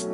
All 0.00 0.10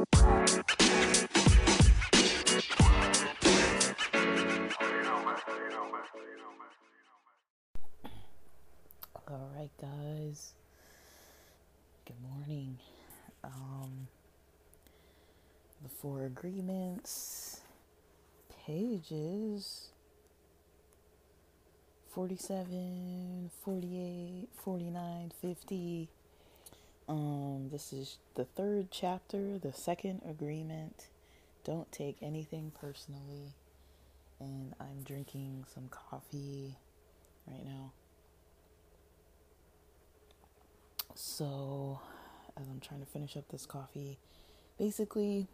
right, 9.54 9.68
guys. 9.78 10.54
Good 12.06 12.16
morning. 12.22 12.78
Um, 13.42 14.08
the 15.82 15.90
four 15.90 16.24
agreements, 16.24 17.60
pages 18.64 19.90
47, 22.08 23.50
48, 23.62 24.48
49, 24.64 25.32
50. 25.42 26.08
Um, 27.08 27.68
this 27.70 27.92
is 27.92 28.16
the 28.34 28.44
third 28.44 28.88
chapter, 28.90 29.58
the 29.58 29.72
second 29.72 30.22
agreement. 30.28 31.06
Don't 31.64 31.90
take 31.92 32.16
anything 32.22 32.72
personally. 32.80 33.54
And 34.40 34.74
I'm 34.80 35.02
drinking 35.04 35.64
some 35.72 35.88
coffee 35.88 36.76
right 37.46 37.64
now. 37.64 37.92
So, 41.14 42.00
as 42.56 42.66
I'm 42.68 42.80
trying 42.80 43.00
to 43.00 43.06
finish 43.06 43.36
up 43.36 43.48
this 43.50 43.66
coffee, 43.66 44.18
basically, 44.78 45.46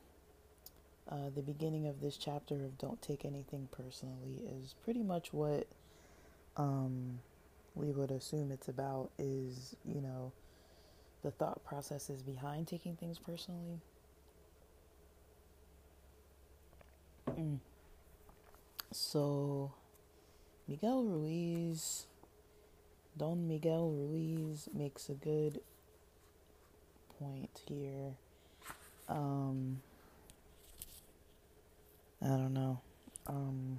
uh, 1.10 1.30
the 1.34 1.42
beginning 1.42 1.86
of 1.86 2.00
this 2.00 2.16
chapter 2.16 2.54
of 2.54 2.78
Don't 2.78 3.02
Take 3.02 3.24
Anything 3.24 3.68
Personally 3.70 4.42
is 4.48 4.74
pretty 4.84 5.02
much 5.02 5.32
what 5.32 5.66
um, 6.56 7.18
we 7.74 7.90
would 7.90 8.10
assume 8.10 8.50
it's 8.52 8.68
about 8.68 9.10
is, 9.18 9.76
you 9.84 10.00
know, 10.00 10.32
the 11.22 11.30
thought 11.30 11.64
processes 11.64 12.22
behind 12.22 12.66
taking 12.66 12.96
things 12.96 13.18
personally. 13.18 13.80
Mm. 17.28 17.58
So, 18.92 19.72
Miguel 20.66 21.04
Ruiz, 21.04 22.06
Don 23.16 23.46
Miguel 23.46 23.90
Ruiz 23.90 24.68
makes 24.74 25.08
a 25.08 25.14
good 25.14 25.60
point 27.18 27.60
here. 27.68 28.14
Um, 29.08 29.82
I 32.22 32.28
don't 32.28 32.54
know. 32.54 32.80
Um, 33.26 33.78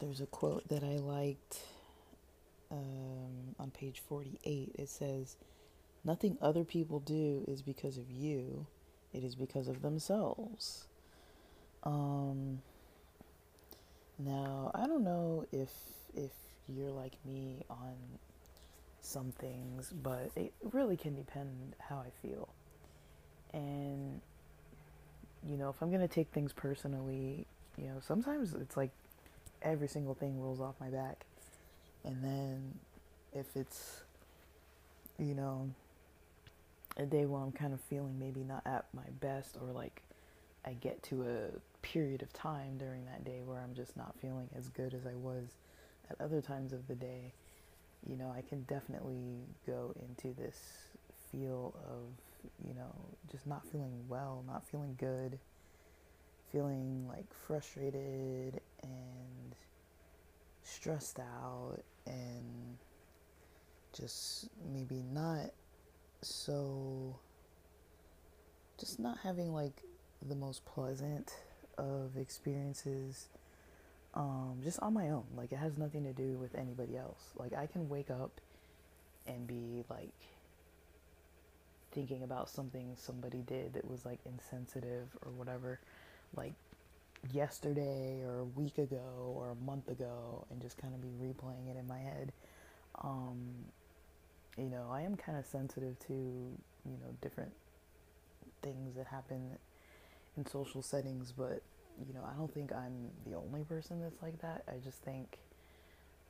there's 0.00 0.20
a 0.20 0.26
quote 0.26 0.68
that 0.68 0.82
I 0.82 0.96
liked 0.96 1.60
um, 2.74 3.54
on 3.58 3.70
page 3.70 4.02
48. 4.08 4.74
It 4.78 4.88
says, 4.88 5.36
Nothing 6.04 6.36
other 6.42 6.64
people 6.64 7.00
do 7.00 7.44
is 7.48 7.62
because 7.62 7.96
of 7.96 8.10
you, 8.10 8.66
it 9.12 9.24
is 9.24 9.34
because 9.34 9.68
of 9.68 9.80
themselves. 9.80 10.86
Um, 11.82 12.60
now, 14.18 14.70
I 14.74 14.86
don't 14.86 15.04
know 15.04 15.46
if 15.50 15.70
if 16.14 16.30
you're 16.68 16.90
like 16.90 17.14
me 17.24 17.64
on 17.70 17.94
some 19.00 19.32
things, 19.32 19.92
but 20.02 20.30
it 20.36 20.52
really 20.72 20.96
can 20.96 21.14
depend 21.14 21.74
how 21.78 21.96
I 21.96 22.10
feel. 22.26 22.48
And 23.52 24.20
you 25.46 25.56
know, 25.56 25.68
if 25.70 25.80
I'm 25.80 25.88
going 25.88 26.00
to 26.00 26.08
take 26.08 26.28
things 26.32 26.52
personally, 26.52 27.46
you 27.76 27.86
know, 27.86 28.00
sometimes 28.00 28.54
it's 28.54 28.76
like 28.76 28.90
every 29.62 29.88
single 29.88 30.14
thing 30.14 30.40
rolls 30.40 30.60
off 30.60 30.74
my 30.80 30.88
back. 30.88 31.24
And 32.04 32.22
then 32.22 32.74
if 33.32 33.46
it's, 33.56 34.02
you 35.18 35.34
know, 35.34 35.70
a 36.96 37.06
day 37.06 37.26
where 37.26 37.40
I'm 37.40 37.52
kind 37.52 37.72
of 37.72 37.80
feeling 37.80 38.18
maybe 38.18 38.44
not 38.44 38.62
at 38.66 38.84
my 38.94 39.08
best 39.20 39.56
or 39.60 39.72
like 39.72 40.02
I 40.64 40.74
get 40.74 41.02
to 41.04 41.22
a 41.22 41.84
period 41.84 42.22
of 42.22 42.32
time 42.32 42.78
during 42.78 43.04
that 43.06 43.24
day 43.24 43.40
where 43.44 43.58
I'm 43.58 43.74
just 43.74 43.96
not 43.96 44.14
feeling 44.20 44.48
as 44.56 44.68
good 44.68 44.94
as 44.94 45.06
I 45.06 45.14
was 45.14 45.44
at 46.10 46.20
other 46.20 46.40
times 46.40 46.72
of 46.72 46.86
the 46.86 46.94
day, 46.94 47.32
you 48.08 48.16
know, 48.16 48.32
I 48.36 48.42
can 48.42 48.62
definitely 48.62 49.40
go 49.66 49.94
into 49.96 50.34
this 50.40 50.58
feel 51.30 51.74
of, 51.88 52.02
you 52.66 52.74
know, 52.74 52.92
just 53.30 53.46
not 53.46 53.66
feeling 53.66 54.04
well, 54.08 54.44
not 54.46 54.66
feeling 54.66 54.96
good, 54.98 55.38
feeling 56.52 57.06
like 57.08 57.32
frustrated 57.46 58.60
and 58.82 59.54
stressed 60.62 61.18
out 61.18 61.80
and 62.06 62.78
just 63.96 64.48
maybe 64.72 65.02
not 65.12 65.50
so 66.22 67.16
just 68.78 68.98
not 68.98 69.18
having 69.22 69.52
like 69.52 69.82
the 70.26 70.34
most 70.34 70.64
pleasant 70.64 71.34
of 71.78 72.16
experiences 72.16 73.28
um, 74.14 74.60
just 74.62 74.78
on 74.80 74.94
my 74.94 75.10
own. 75.10 75.24
Like 75.36 75.52
it 75.52 75.56
has 75.56 75.76
nothing 75.76 76.04
to 76.04 76.12
do 76.12 76.36
with 76.38 76.54
anybody 76.54 76.96
else. 76.96 77.32
Like 77.36 77.52
i 77.52 77.66
can 77.66 77.88
wake 77.88 78.10
up 78.10 78.40
and 79.26 79.46
be 79.46 79.84
like 79.88 80.12
thinking 81.92 82.22
about 82.22 82.48
something 82.48 82.94
somebody 82.96 83.38
did 83.38 83.74
that 83.74 83.88
was 83.88 84.04
like 84.04 84.20
insensitive 84.26 85.08
or 85.24 85.32
whatever. 85.32 85.80
Like 86.36 86.54
yesterday 87.32 88.22
or 88.24 88.40
a 88.40 88.44
week 88.44 88.78
ago 88.78 89.34
or 89.36 89.50
a 89.50 89.64
month 89.64 89.88
ago 89.88 90.46
and 90.50 90.60
just 90.60 90.76
kind 90.78 90.94
of 90.94 91.00
be 91.00 91.08
replaying 91.08 91.70
it 91.70 91.78
in 91.78 91.86
my 91.86 91.98
head. 91.98 92.32
Um, 93.02 93.38
you 94.56 94.70
know, 94.70 94.88
I 94.90 95.02
am 95.02 95.16
kind 95.16 95.38
of 95.38 95.46
sensitive 95.46 95.98
to, 96.06 96.12
you 96.12 96.98
know, 97.00 97.16
different 97.20 97.52
things 98.62 98.94
that 98.96 99.06
happen 99.06 99.58
in 100.36 100.46
social 100.46 100.82
settings, 100.82 101.32
but, 101.32 101.62
you 102.06 102.14
know, 102.14 102.24
I 102.24 102.36
don't 102.36 102.52
think 102.52 102.72
I'm 102.72 103.10
the 103.26 103.36
only 103.36 103.64
person 103.64 104.00
that's 104.00 104.22
like 104.22 104.40
that. 104.42 104.64
I 104.68 104.78
just 104.84 104.98
think 105.02 105.38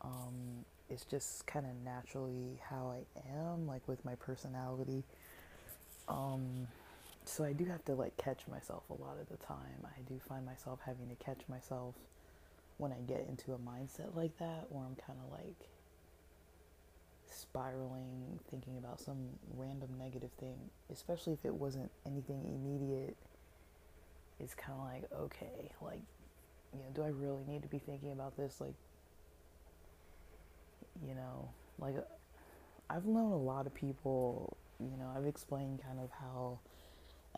um, 0.02 0.64
it's 0.88 1.04
just 1.04 1.46
kind 1.46 1.66
of 1.66 1.72
naturally 1.84 2.60
how 2.68 2.94
I 2.94 3.30
am, 3.36 3.66
like 3.66 3.86
with 3.88 4.04
my 4.04 4.14
personality. 4.14 5.04
Um, 6.08 6.68
so 7.24 7.44
I 7.44 7.52
do 7.52 7.64
have 7.66 7.84
to 7.86 7.94
like 7.94 8.16
catch 8.16 8.46
myself 8.48 8.84
a 8.90 8.94
lot 8.94 9.16
of 9.20 9.28
the 9.28 9.44
time. 9.44 9.84
I 9.84 10.00
do 10.08 10.20
find 10.28 10.44
myself 10.44 10.80
having 10.84 11.08
to 11.08 11.14
catch 11.16 11.40
myself 11.48 11.94
when 12.76 12.92
I 12.92 12.98
get 13.06 13.26
into 13.28 13.52
a 13.52 13.58
mindset 13.58 14.14
like 14.14 14.36
that 14.38 14.66
where 14.70 14.84
I'm 14.84 14.96
kind 14.96 15.18
of 15.24 15.32
like 15.32 15.68
spiraling 17.30 18.38
thinking 18.50 18.78
about 18.78 19.00
some 19.00 19.16
random 19.56 19.90
negative 19.98 20.30
thing, 20.38 20.58
especially 20.92 21.32
if 21.32 21.44
it 21.44 21.54
wasn't 21.54 21.90
anything 22.06 22.42
immediate. 22.44 23.16
It's 24.40 24.54
kind 24.54 24.78
of 24.78 24.84
like, 24.84 25.04
okay, 25.20 25.70
like 25.80 26.00
you 26.72 26.80
know, 26.80 26.86
do 26.94 27.02
I 27.02 27.08
really 27.08 27.44
need 27.46 27.62
to 27.62 27.68
be 27.68 27.78
thinking 27.78 28.12
about 28.12 28.36
this 28.36 28.60
like 28.60 28.74
you 31.06 31.14
know, 31.14 31.48
like 31.78 31.96
uh, 31.96 32.02
I've 32.90 33.06
known 33.06 33.32
a 33.32 33.38
lot 33.38 33.66
of 33.66 33.74
people, 33.74 34.56
you 34.78 34.96
know, 34.96 35.10
I've 35.16 35.26
explained 35.26 35.80
kind 35.82 35.98
of 35.98 36.10
how 36.20 36.58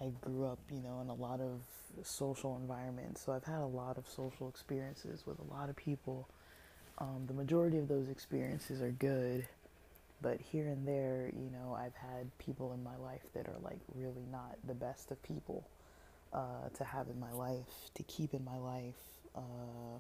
I 0.01 0.11
grew 0.21 0.47
up, 0.47 0.59
you 0.71 0.81
know, 0.81 1.01
in 1.01 1.09
a 1.09 1.15
lot 1.15 1.41
of 1.41 1.63
social 2.03 2.57
environments. 2.57 3.23
So 3.25 3.33
I've 3.33 3.45
had 3.45 3.61
a 3.61 3.67
lot 3.67 3.97
of 3.97 4.07
social 4.09 4.49
experiences 4.49 5.25
with 5.27 5.39
a 5.39 5.55
lot 5.55 5.71
of 5.71 5.77
people. 5.77 6.29
Um, 6.99 7.25
the 7.27 7.35
majority 7.35 7.79
of 7.79 7.89
those 7.89 8.09
experiences 8.09 8.83
are 8.83 8.91
good, 8.91 9.47
but 10.21 10.41
here 10.41 10.69
and 10.69 10.87
there, 10.87 11.31
you 11.35 11.51
know, 11.51 11.75
I've 11.75 11.95
had 11.95 12.37
people 12.39 12.73
in 12.73 12.83
my 12.83 12.97
life 12.97 13.23
that 13.35 13.49
are 13.49 13.59
like 13.63 13.79
really 13.95 14.27
not 14.31 14.57
the 14.67 14.75
best 14.75 15.11
of 15.11 15.23
people 15.23 15.67
uh, 16.33 16.69
to 16.75 16.85
have 16.85 17.09
in 17.09 17.19
my 17.19 17.33
life, 17.33 17.91
to 17.95 18.03
keep 18.03 18.35
in 18.35 18.45
my 18.45 18.59
life, 18.59 18.95
uh, 19.35 19.99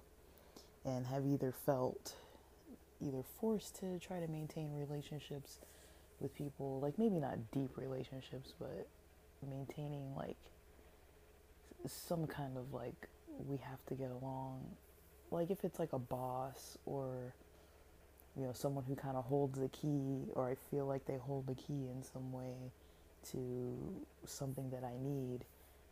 and 0.85 1.07
have 1.07 1.27
either 1.27 1.53
felt 1.53 2.15
either 3.01 3.23
forced 3.41 3.79
to 3.81 3.99
try 3.99 4.21
to 4.21 4.29
maintain 4.29 4.73
relationships 4.73 5.59
with 6.21 6.35
people, 6.35 6.81
like 6.81 6.99
maybe 6.99 7.17
not 7.17 7.51
deep 7.53 7.77
relationships, 7.77 8.55
but 8.59 8.87
maintaining 9.43 10.15
like 10.15 10.37
some 11.87 12.27
kind 12.27 12.57
of 12.57 12.73
like 12.73 13.09
we 13.47 13.59
have 13.59 13.85
to 13.87 13.95
get 13.95 14.11
along. 14.11 14.65
Like 15.31 15.51
if 15.51 15.65
it's 15.65 15.79
like 15.79 15.93
a 15.93 15.99
boss 15.99 16.79
or 16.87 17.35
you 18.37 18.45
know 18.45 18.53
someone 18.53 18.85
who 18.85 18.95
kind 18.95 19.17
of 19.17 19.25
holds 19.25 19.59
the 19.59 19.69
key 19.69 20.25
or 20.35 20.49
I 20.49 20.57
feel 20.71 20.87
like 20.87 21.07
they 21.07 21.17
hold 21.17 21.47
the 21.47 21.55
key 21.55 21.89
in 21.91 22.03
some 22.03 22.33
way 22.33 22.73
to 23.31 24.05
something 24.25 24.71
that 24.71 24.85
I 24.85 24.97
need 25.03 25.45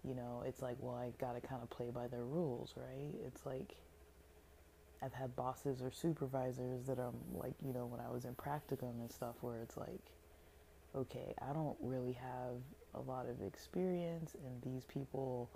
you 0.07 0.15
know 0.15 0.45
it's 0.47 0.63
like 0.63 0.77
well 0.79 0.95
I 0.95 1.11
got 1.19 1.41
to 1.41 1.47
kind 1.47 1.63
of 1.63 1.71
play 1.71 1.91
by 1.91 2.07
their 2.07 2.25
rules 2.25 2.75
right? 2.77 3.15
It's 3.27 3.47
like 3.47 3.77
I've 5.03 5.15
had 5.15 5.35
bosses 5.37 5.83
or 5.83 5.91
supervisors 5.91 6.87
that 6.87 6.99
I'm 6.99 7.17
like 7.33 7.55
you 7.65 7.73
know 7.73 7.87
when 7.87 8.01
I 8.01 8.11
was 8.11 8.25
in 8.25 8.35
practicum 8.35 9.01
and 9.01 9.11
stuff 9.11 9.37
where 9.41 9.61
it's 9.61 9.77
like 9.77 10.03
okay 10.95 11.35
I 11.41 11.53
don't 11.53 11.77
really 11.81 12.13
have 12.13 12.61
a 12.95 13.01
lot 13.01 13.27
of 13.29 13.43
experience, 13.47 14.35
and 14.45 14.63
these 14.63 14.85
people 14.85 15.51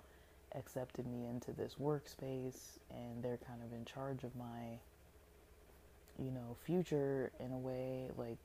accepted 0.55 1.05
me 1.07 1.27
into 1.27 1.51
this 1.51 1.75
workspace, 1.79 2.79
and 2.91 3.23
they're 3.23 3.39
kind 3.45 3.61
of 3.63 3.71
in 3.73 3.85
charge 3.85 4.23
of 4.23 4.35
my, 4.35 4.79
you 6.17 6.31
know, 6.31 6.55
future 6.65 7.31
in 7.39 7.51
a 7.51 7.57
way. 7.57 8.09
Like, 8.17 8.37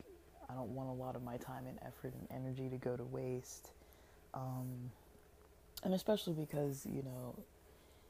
I 0.48 0.54
don't 0.54 0.74
want 0.74 0.90
a 0.90 0.92
lot 0.92 1.16
of 1.16 1.22
my 1.22 1.36
time 1.38 1.66
and 1.66 1.78
effort 1.82 2.12
and 2.14 2.26
energy 2.30 2.68
to 2.68 2.76
go 2.76 2.96
to 2.96 3.04
waste. 3.04 3.70
Um, 4.34 4.90
and 5.82 5.94
especially 5.94 6.34
because, 6.34 6.86
you 6.86 7.02
know, 7.02 7.38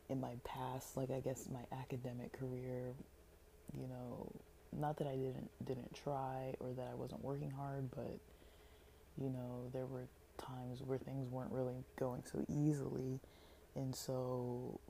in 0.09 0.21
my 0.21 0.35
past, 0.45 0.97
like 0.97 1.11
I 1.11 1.21
guess 1.21 1.49
my 1.53 1.65
academic 1.77 2.33
career, 2.39 2.95
you 3.73 3.89
know, 3.89 4.31
not 4.73 4.99
that 4.99 5.07
I 5.07 5.15
didn't 5.17 5.51
didn't 5.65 5.95
try 5.95 6.55
or 6.61 6.73
that 6.73 6.89
I 6.91 6.95
wasn't 6.95 7.25
working 7.25 7.51
hard, 7.51 7.91
but 7.91 8.19
you 9.17 9.31
know, 9.31 9.71
there 9.73 9.87
were 9.87 10.07
times 10.39 10.83
where 10.83 10.99
things 10.99 11.29
weren't 11.29 11.53
really 11.53 11.85
going 11.99 12.23
so 12.31 12.45
easily. 12.49 13.21
And 13.75 13.95
so, 13.95 14.81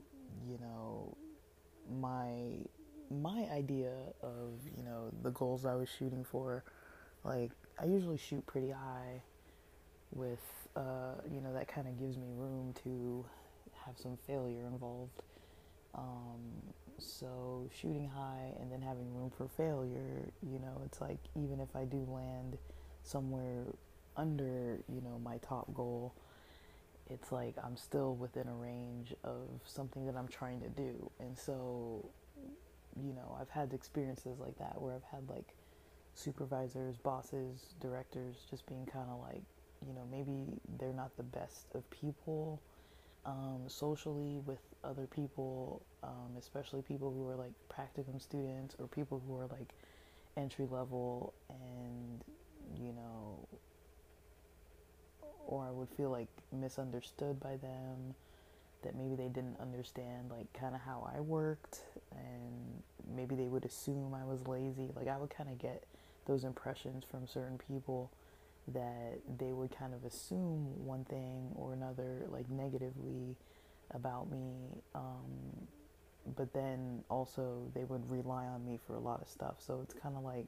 you 0.47 0.59
know, 0.61 1.17
my 2.01 2.59
my 3.11 3.47
idea 3.53 3.93
of, 4.23 4.53
you 4.77 4.83
know, 4.83 5.11
the 5.23 5.31
goals 5.31 5.65
I 5.67 5.75
was 5.75 5.89
shooting 5.89 6.25
for, 6.25 6.65
like 7.23 7.53
I 7.79 7.87
usually 7.87 8.19
shoot 8.19 8.45
pretty 8.47 8.71
high 8.71 9.23
with 10.11 10.65
uh, 10.77 11.15
you 11.31 11.41
know, 11.41 11.53
that 11.53 11.69
kind 11.69 11.87
of 11.87 11.99
gives 11.99 12.17
me 12.17 12.27
room 12.35 12.75
to 12.85 13.25
have 13.85 13.97
some 13.97 14.17
failure 14.27 14.67
involved. 14.67 15.23
Um, 15.95 16.75
so 16.99 17.69
shooting 17.81 18.09
high 18.09 18.53
and 18.61 18.71
then 18.73 18.83
having 18.83 19.13
room 19.15 19.31
for 19.37 19.49
failure, 19.49 20.33
you 20.43 20.59
know, 20.59 20.83
it's 20.85 21.01
like 21.01 21.19
even 21.37 21.61
if 21.61 21.75
I 21.77 21.85
do 21.85 22.07
land 22.09 22.59
somewhere 23.03 23.65
under, 24.17 24.79
you 24.89 25.01
know, 25.01 25.21
my 25.23 25.39
top 25.39 25.73
goal, 25.75 26.15
it's 27.11 27.33
like 27.33 27.55
I'm 27.63 27.77
still 27.77 28.15
within 28.15 28.49
a 28.49 28.55
range 28.55 29.15
of 29.25 29.49
something 29.67 30.07
that 30.07 30.17
I'm 30.17 30.29
trying 30.29 30.61
to 30.61 30.69
do. 30.69 31.11
And 31.21 31.37
so, 31.39 32.09
you 32.97 33.13
know, 33.13 33.37
I've 33.41 33.51
had 33.51 33.73
experiences 33.73 34.39
like 34.39 34.59
that 34.59 34.81
where 34.81 34.95
I've 34.95 35.11
had 35.11 35.29
like 35.29 35.55
supervisors, 36.15 36.97
bosses, 36.97 37.75
directors 37.81 38.37
just 38.49 38.67
being 38.67 38.87
kind 38.87 39.11
of 39.11 39.21
like, 39.21 39.43
you 39.87 39.93
know, 39.93 40.07
maybe 40.11 40.61
they're 40.79 40.93
not 40.93 41.17
the 41.17 41.23
best 41.23 41.67
of 41.75 41.89
people 41.91 42.61
um, 43.27 43.63
socially 43.67 44.41
with 44.47 44.61
other 44.83 45.07
people, 45.07 45.83
um, 46.03 46.37
especially 46.39 46.83
people 46.83 47.13
who 47.13 47.29
are 47.29 47.37
like 47.37 47.53
practicum 47.69 48.21
students 48.21 48.77
or 48.79 48.87
people 48.87 49.23
who 49.27 49.37
are 49.37 49.47
like 49.47 49.75
entry 50.37 50.67
level 50.71 51.33
and, 51.49 52.25
you 52.79 52.93
know, 52.93 53.47
or 55.47 55.65
I 55.67 55.71
would 55.71 55.89
feel 55.97 56.11
like 56.11 56.29
misunderstood 56.53 57.41
by 57.41 57.57
them, 57.57 58.15
that 58.83 58.95
maybe 58.95 59.17
they 59.17 59.29
didn't 59.29 59.59
understand 59.61 60.31
like 60.31 60.53
kind 60.53 60.75
of 60.75 60.81
how 60.83 61.11
I 61.15 61.21
worked 61.21 61.81
and 62.13 62.83
maybe 63.17 63.35
they 63.35 63.47
would 63.47 63.65
assume 63.65 64.15
I 64.15 64.25
was 64.25 64.47
lazy. 64.47 64.91
Like 64.95 65.09
I 65.09 65.17
would 65.17 65.31
kind 65.31 65.49
of 65.49 65.59
get 65.59 65.85
those 66.27 66.45
impressions 66.45 67.05
from 67.11 67.27
certain 67.27 67.59
people 67.59 68.11
that 68.69 69.21
they 69.39 69.53
would 69.53 69.77
kind 69.77 69.93
of 69.93 70.05
assume 70.05 70.87
one 70.87 71.05
thing 71.05 71.51
or 71.55 71.73
another, 71.73 72.27
like 72.29 72.49
negatively 72.49 73.37
about 73.91 74.31
me. 74.31 74.83
Um, 74.95 75.69
but 76.37 76.53
then 76.55 77.05
also 77.11 77.71
they 77.75 77.85
would 77.85 78.11
rely 78.11 78.47
on 78.47 78.65
me 78.65 78.79
for 78.87 78.95
a 78.95 79.01
lot 79.01 79.21
of 79.21 79.29
stuff. 79.29 79.57
So 79.59 79.81
it's 79.83 79.95
kind 79.95 80.17
of 80.17 80.25
like, 80.25 80.47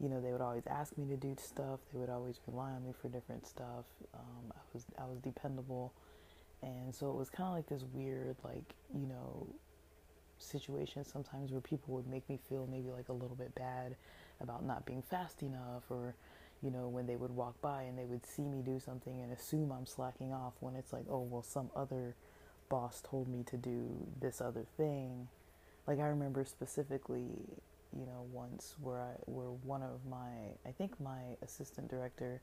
you 0.00 0.08
know, 0.08 0.20
they 0.20 0.32
would 0.32 0.40
always 0.40 0.66
ask 0.66 0.96
me 0.98 1.06
to 1.08 1.16
do 1.16 1.36
stuff. 1.38 1.80
They 1.92 1.98
would 1.98 2.10
always 2.10 2.40
rely 2.46 2.70
on 2.70 2.84
me 2.84 2.92
for 3.00 3.08
different 3.08 3.46
stuff. 3.46 3.86
Um, 4.14 4.52
I 4.52 4.60
was 4.72 4.84
I 4.98 5.04
was 5.04 5.18
dependable, 5.20 5.92
and 6.62 6.94
so 6.94 7.10
it 7.10 7.16
was 7.16 7.30
kind 7.30 7.48
of 7.48 7.54
like 7.54 7.66
this 7.66 7.84
weird, 7.92 8.36
like 8.44 8.74
you 8.94 9.06
know, 9.06 9.46
situation 10.38 11.04
sometimes 11.04 11.52
where 11.52 11.60
people 11.60 11.94
would 11.94 12.06
make 12.06 12.28
me 12.28 12.38
feel 12.48 12.68
maybe 12.70 12.90
like 12.90 13.08
a 13.08 13.12
little 13.12 13.36
bit 13.36 13.54
bad 13.54 13.96
about 14.40 14.64
not 14.64 14.84
being 14.84 15.02
fast 15.02 15.42
enough 15.42 15.84
or 15.88 16.14
you 16.62 16.70
know, 16.70 16.88
when 16.88 17.06
they 17.06 17.16
would 17.16 17.30
walk 17.30 17.60
by 17.60 17.82
and 17.82 17.98
they 17.98 18.04
would 18.04 18.24
see 18.24 18.42
me 18.42 18.62
do 18.62 18.80
something 18.80 19.20
and 19.20 19.32
assume 19.32 19.70
I'm 19.70 19.86
slacking 19.86 20.32
off 20.32 20.54
when 20.60 20.74
it's 20.74 20.92
like, 20.92 21.04
oh, 21.10 21.20
well, 21.20 21.42
some 21.42 21.70
other 21.76 22.14
boss 22.68 23.02
told 23.08 23.28
me 23.28 23.44
to 23.44 23.56
do 23.56 23.88
this 24.20 24.40
other 24.40 24.64
thing. 24.76 25.28
Like 25.86 26.00
I 26.00 26.06
remember 26.06 26.44
specifically, 26.44 27.28
you 27.98 28.06
know, 28.06 28.26
once 28.32 28.74
where 28.80 29.00
I 29.00 29.12
where 29.26 29.50
one 29.64 29.82
of 29.82 30.04
my 30.08 30.28
I 30.66 30.72
think 30.76 30.98
my 31.00 31.20
assistant 31.42 31.88
director, 31.88 32.40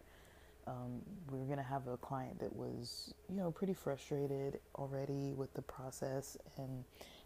um, 0.68 1.02
we 1.32 1.40
were 1.40 1.46
gonna 1.46 1.64
have 1.64 1.88
a 1.88 1.98
client 1.98 2.40
that 2.40 2.56
was 2.56 3.14
you 3.30 3.36
know 3.36 3.52
pretty 3.52 3.74
frustrated 3.74 4.60
already 4.76 5.34
with 5.34 5.54
the 5.54 5.62
process 5.62 6.38
and 6.58 6.84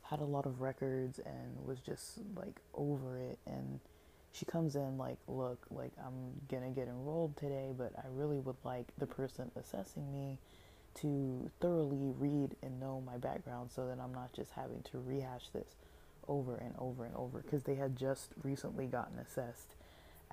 had 0.09 0.19
a 0.19 0.25
lot 0.25 0.45
of 0.45 0.62
records 0.62 1.19
and 1.19 1.65
was 1.65 1.79
just 1.79 2.19
like 2.35 2.59
over 2.74 3.19
it. 3.19 3.38
And 3.45 3.79
she 4.31 4.45
comes 4.45 4.75
in 4.75 4.97
like, 4.97 5.18
look, 5.27 5.65
like 5.69 5.91
I'm 6.06 6.31
gonna 6.50 6.69
get 6.69 6.88
enrolled 6.88 7.35
today, 7.38 7.73
but 7.77 7.94
I 7.97 8.07
really 8.12 8.39
would 8.39 8.57
like 8.63 8.88
the 8.97 9.07
person 9.07 9.51
assessing 9.56 10.12
me 10.12 10.38
to 11.01 11.50
thoroughly 11.59 12.13
read 12.18 12.56
and 12.63 12.80
know 12.80 13.01
my 13.06 13.18
background 13.18 13.71
so 13.71 13.88
that 13.88 14.00
I'm 14.01 14.13
not 14.13 14.33
just 14.33 14.51
having 14.51 14.81
to 14.91 15.00
rehash 15.00 15.50
this 15.53 15.75
over 16.27 16.56
and 16.56 16.74
over 16.77 17.06
and 17.06 17.15
over 17.15 17.39
because 17.39 17.63
they 17.63 17.75
had 17.75 17.95
just 17.95 18.31
recently 18.44 18.85
gotten 18.85 19.18
assessed 19.19 19.75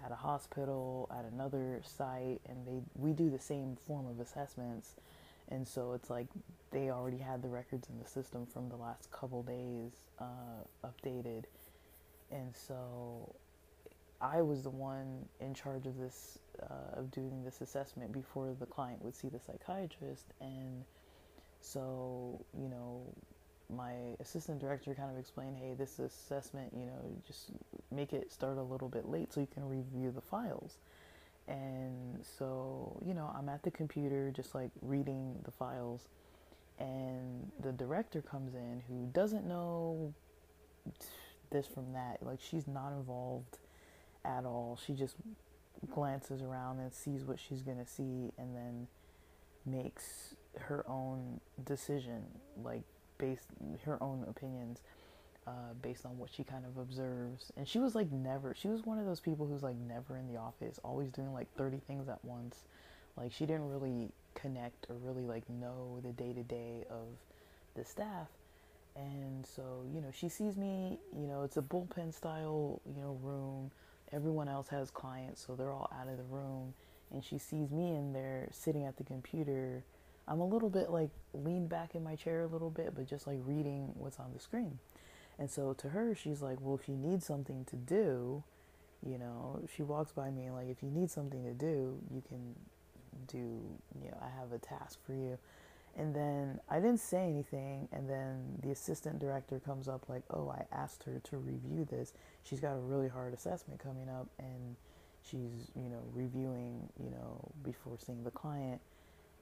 at 0.04 0.10
a 0.10 0.16
hospital 0.16 1.08
at 1.16 1.24
another 1.32 1.80
site 1.84 2.40
and 2.48 2.66
they 2.66 2.80
we 2.96 3.12
do 3.12 3.30
the 3.30 3.38
same 3.38 3.76
form 3.86 4.06
of 4.06 4.20
assessments 4.20 4.94
and 5.48 5.66
so 5.66 5.92
it's 5.92 6.10
like 6.10 6.26
they 6.70 6.90
already 6.90 7.18
had 7.18 7.42
the 7.42 7.48
records 7.48 7.88
in 7.88 7.98
the 7.98 8.08
system 8.08 8.46
from 8.46 8.68
the 8.68 8.76
last 8.76 9.10
couple 9.12 9.42
days 9.42 9.92
uh, 10.18 10.86
updated 10.86 11.44
and 12.30 12.54
so 12.54 13.34
I 14.20 14.40
was 14.40 14.62
the 14.62 14.70
one 14.70 15.26
in 15.40 15.54
charge 15.54 15.86
of 15.86 15.98
this, 15.98 16.38
uh, 16.62 16.98
of 16.98 17.10
doing 17.10 17.44
this 17.44 17.60
assessment 17.60 18.12
before 18.12 18.54
the 18.58 18.66
client 18.66 19.04
would 19.04 19.14
see 19.14 19.28
the 19.28 19.38
psychiatrist. 19.38 20.32
And 20.40 20.84
so, 21.60 22.40
you 22.58 22.68
know, 22.68 23.02
my 23.68 23.92
assistant 24.20 24.60
director 24.60 24.94
kind 24.94 25.10
of 25.10 25.18
explained, 25.18 25.56
hey, 25.56 25.74
this 25.74 25.98
assessment, 25.98 26.72
you 26.76 26.86
know, 26.86 27.00
just 27.26 27.50
make 27.90 28.12
it 28.12 28.32
start 28.32 28.58
a 28.58 28.62
little 28.62 28.88
bit 28.88 29.08
late 29.08 29.32
so 29.32 29.40
you 29.40 29.48
can 29.52 29.68
review 29.68 30.10
the 30.10 30.20
files. 30.20 30.76
And 31.46 32.24
so, 32.38 33.00
you 33.04 33.14
know, 33.14 33.30
I'm 33.36 33.48
at 33.48 33.62
the 33.62 33.70
computer 33.70 34.30
just 34.34 34.54
like 34.54 34.70
reading 34.82 35.36
the 35.44 35.50
files. 35.50 36.08
And 36.78 37.50
the 37.60 37.72
director 37.72 38.22
comes 38.22 38.54
in 38.54 38.82
who 38.88 39.08
doesn't 39.12 39.46
know 39.46 40.12
this 41.50 41.66
from 41.66 41.92
that. 41.92 42.18
Like, 42.22 42.40
she's 42.40 42.66
not 42.66 42.92
involved 42.92 43.58
at 44.24 44.44
all. 44.44 44.78
She 44.84 44.94
just 44.94 45.16
glances 45.92 46.42
around 46.42 46.80
and 46.80 46.92
sees 46.92 47.24
what 47.24 47.38
she's 47.38 47.62
going 47.62 47.78
to 47.78 47.86
see 47.86 48.32
and 48.38 48.56
then 48.56 48.88
makes 49.66 50.34
her 50.58 50.84
own 50.88 51.40
decision, 51.64 52.22
like 52.62 52.84
based 53.18 53.46
her 53.84 54.02
own 54.02 54.24
opinions, 54.28 54.80
uh, 55.46 55.74
based 55.82 56.06
on 56.06 56.18
what 56.18 56.30
she 56.30 56.44
kind 56.44 56.64
of 56.64 56.76
observes. 56.78 57.52
And 57.56 57.66
she 57.66 57.78
was 57.78 57.94
like 57.94 58.10
never. 58.10 58.54
She 58.54 58.68
was 58.68 58.84
one 58.84 58.98
of 58.98 59.06
those 59.06 59.20
people 59.20 59.46
who's 59.46 59.62
like 59.62 59.76
never 59.76 60.16
in 60.16 60.32
the 60.32 60.38
office, 60.38 60.78
always 60.84 61.10
doing 61.10 61.32
like 61.32 61.48
thirty 61.56 61.80
things 61.86 62.08
at 62.08 62.24
once. 62.24 62.64
Like 63.16 63.32
she 63.32 63.46
didn't 63.46 63.68
really 63.68 64.10
connect 64.34 64.86
or 64.90 64.96
really 64.96 65.22
like 65.22 65.48
know 65.48 66.00
the 66.02 66.12
day 66.12 66.32
to 66.32 66.42
day 66.42 66.84
of 66.90 67.06
the 67.74 67.84
staff. 67.84 68.28
And 68.96 69.44
so, 69.44 69.84
you 69.92 70.00
know, 70.00 70.10
she 70.12 70.28
sees 70.28 70.56
me, 70.56 71.00
you 71.16 71.26
know, 71.26 71.42
it's 71.42 71.56
a 71.56 71.62
bullpen 71.62 72.14
style, 72.14 72.80
you 72.86 73.00
know, 73.00 73.18
room 73.22 73.72
everyone 74.14 74.48
else 74.48 74.68
has 74.68 74.90
clients, 74.90 75.44
so 75.44 75.54
they're 75.54 75.72
all 75.72 75.90
out 76.00 76.08
of 76.08 76.16
the 76.16 76.24
room. 76.24 76.72
And 77.12 77.22
she 77.22 77.38
sees 77.38 77.70
me 77.70 77.94
in 77.94 78.12
there 78.12 78.48
sitting 78.52 78.84
at 78.84 78.96
the 78.96 79.04
computer. 79.04 79.84
I'm 80.26 80.40
a 80.40 80.46
little 80.46 80.70
bit 80.70 80.90
like 80.90 81.10
leaned 81.32 81.68
back 81.68 81.94
in 81.94 82.02
my 82.02 82.16
chair 82.16 82.42
a 82.42 82.46
little 82.46 82.70
bit, 82.70 82.94
but 82.94 83.08
just 83.08 83.26
like 83.26 83.38
reading 83.44 83.92
what's 83.96 84.18
on 84.18 84.32
the 84.32 84.40
screen. 84.40 84.78
And 85.38 85.50
so 85.50 85.72
to 85.74 85.88
her, 85.90 86.14
she's 86.14 86.40
like, 86.42 86.58
well, 86.60 86.74
if 86.74 86.88
you 86.88 86.96
need 86.96 87.22
something 87.22 87.64
to 87.66 87.76
do, 87.76 88.42
you 89.04 89.18
know, 89.18 89.60
she 89.74 89.82
walks 89.82 90.12
by 90.12 90.30
me 90.30 90.44
and 90.44 90.54
like, 90.54 90.68
if 90.68 90.82
you 90.82 90.90
need 90.90 91.10
something 91.10 91.42
to 91.44 91.52
do, 91.52 91.98
you 92.12 92.22
can 92.26 92.54
do, 93.26 93.60
you 94.00 94.10
know, 94.10 94.18
I 94.22 94.28
have 94.40 94.52
a 94.52 94.58
task 94.58 94.98
for 95.04 95.12
you. 95.12 95.38
And 95.96 96.14
then 96.14 96.58
I 96.68 96.76
didn't 96.76 97.00
say 97.00 97.28
anything. 97.28 97.88
And 97.92 98.08
then 98.08 98.58
the 98.62 98.70
assistant 98.70 99.20
director 99.20 99.60
comes 99.60 99.88
up, 99.88 100.08
like, 100.08 100.22
oh, 100.30 100.48
I 100.48 100.64
asked 100.74 101.04
her 101.04 101.20
to 101.22 101.36
review 101.36 101.84
this. 101.88 102.12
She's 102.42 102.60
got 102.60 102.72
a 102.72 102.80
really 102.80 103.08
hard 103.08 103.32
assessment 103.32 103.80
coming 103.80 104.08
up, 104.08 104.26
and 104.38 104.76
she's, 105.22 105.70
you 105.76 105.88
know, 105.88 106.02
reviewing, 106.12 106.88
you 106.98 107.10
know, 107.10 107.52
before 107.62 107.96
seeing 108.04 108.24
the 108.24 108.32
client. 108.32 108.80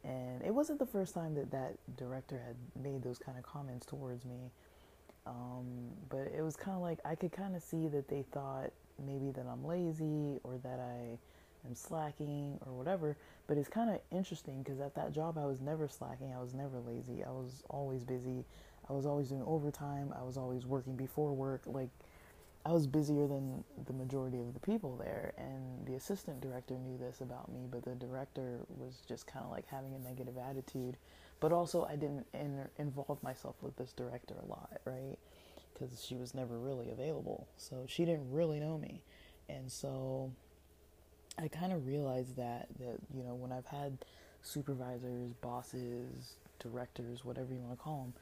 And 0.05 0.43
it 0.43 0.53
wasn't 0.53 0.79
the 0.79 0.87
first 0.87 1.15
time 1.15 1.35
that 1.35 1.51
that 1.53 1.75
director 1.97 2.41
had 2.45 2.57
made 2.83 3.03
those 3.03 3.19
kind 3.19 3.39
of 3.39 3.45
comments 3.45 3.87
towards 3.87 4.25
me. 4.25 4.51
Um, 5.27 5.91
but 6.09 6.33
it 6.37 6.43
was 6.43 6.57
kind 6.57 6.77
of 6.77 6.83
like 6.83 6.99
I 7.05 7.15
could 7.15 7.33
kind 7.33 7.55
of 7.55 7.63
see 7.63 7.87
that 7.89 8.09
they 8.09 8.25
thought 8.33 8.73
maybe 9.05 9.31
that 9.31 9.47
I'm 9.47 9.65
lazy 9.65 10.41
or 10.43 10.59
that 10.63 10.81
I 10.81 11.19
am 11.67 11.75
slacking 11.75 12.59
or 12.67 12.73
whatever. 12.73 13.17
But 13.47 13.59
it's 13.59 13.69
kind 13.69 13.91
of 13.91 14.01
interesting 14.11 14.63
because 14.63 14.81
at 14.81 14.95
that 14.97 15.13
job, 15.13 15.39
I 15.39 15.47
was 15.47 15.61
never 15.61 15.89
slacking. 15.89 16.33
I 16.37 16.41
was 16.41 16.55
never 16.55 16.81
lazy. 16.81 17.23
I 17.25 17.31
was 17.31 17.63
always 17.69 18.05
busy. 18.05 18.45
I 18.89 18.93
was 18.93 19.07
always 19.07 19.29
doing 19.29 19.45
overtime. 19.47 20.13
I 20.19 20.25
was 20.25 20.37
always 20.37 20.67
working 20.67 20.97
before 20.97 21.33
work. 21.33 21.63
Like, 21.67 21.91
I 22.65 22.73
was 22.73 22.87
busier 22.87 23.27
than 23.27 23.65
the 23.87 23.93
majority 23.93 24.39
of 24.39 24.55
the 24.55 24.61
people 24.61 24.97
there, 24.97 25.33
and 25.37 25.85
the 25.85 25.95
assistant 25.95 26.41
director 26.41 26.75
knew 26.75 26.97
this 26.97 27.21
about 27.21 27.51
me, 27.51 27.67
but 27.69 27.85
the 27.85 27.97
director 27.97 28.61
was 28.69 29.03
just 29.09 29.27
kind 29.27 29.45
of 29.45 29.51
like 29.51 29.67
having 29.67 29.95
a 29.95 29.99
negative 29.99 30.37
attitude. 30.39 30.97
But 31.41 31.53
also, 31.53 31.85
I 31.85 31.97
didn't 31.97 32.27
in- 32.33 32.69
involve 32.79 33.21
myself 33.21 33.57
with 33.63 33.77
this 33.77 33.93
director 33.93 34.35
a 34.41 34.47
lot, 34.47 34.81
right? 34.85 35.19
Because 35.75 36.05
she 36.05 36.15
was 36.15 36.35
never 36.35 36.57
really 36.57 36.91
available, 36.91 37.49
so 37.57 37.85
she 37.89 38.05
didn't 38.05 38.31
really 38.31 38.61
know 38.61 38.79
me, 38.79 39.03
and 39.49 39.71
so 39.73 40.31
I 41.39 41.49
kind 41.49 41.73
of 41.73 41.87
realized 41.87 42.37
that 42.37 42.69
that 42.79 42.99
you 43.13 43.25
know 43.25 43.35
when 43.35 43.51
I've 43.51 43.67
had 43.67 43.99
supervisors, 44.43 45.33
bosses, 45.41 46.37
directors, 46.61 47.25
whatever 47.25 47.53
you 47.53 47.61
want 47.61 47.73
to 47.73 47.83
call 47.83 48.03
them 48.03 48.13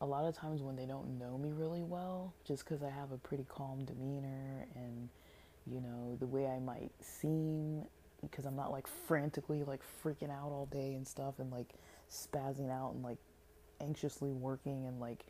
a 0.00 0.06
lot 0.06 0.24
of 0.24 0.36
times 0.36 0.62
when 0.62 0.76
they 0.76 0.86
don't 0.86 1.18
know 1.18 1.36
me 1.38 1.50
really 1.52 1.82
well, 1.82 2.32
just 2.44 2.64
because 2.64 2.82
I 2.82 2.90
have 2.90 3.12
a 3.12 3.18
pretty 3.18 3.44
calm 3.48 3.84
demeanor 3.84 4.66
and, 4.74 5.08
you 5.66 5.80
know, 5.80 6.16
the 6.20 6.26
way 6.26 6.46
I 6.46 6.58
might 6.60 6.92
seem, 7.00 7.84
because 8.22 8.44
I'm 8.44 8.56
not 8.56 8.70
like 8.70 8.86
frantically 8.86 9.64
like 9.64 9.80
freaking 10.04 10.30
out 10.30 10.50
all 10.50 10.68
day 10.70 10.94
and 10.94 11.06
stuff 11.06 11.38
and 11.38 11.50
like 11.50 11.74
spazzing 12.10 12.70
out 12.70 12.94
and 12.94 13.02
like 13.02 13.18
anxiously 13.80 14.32
working 14.32 14.86
and 14.86 15.00
like 15.00 15.24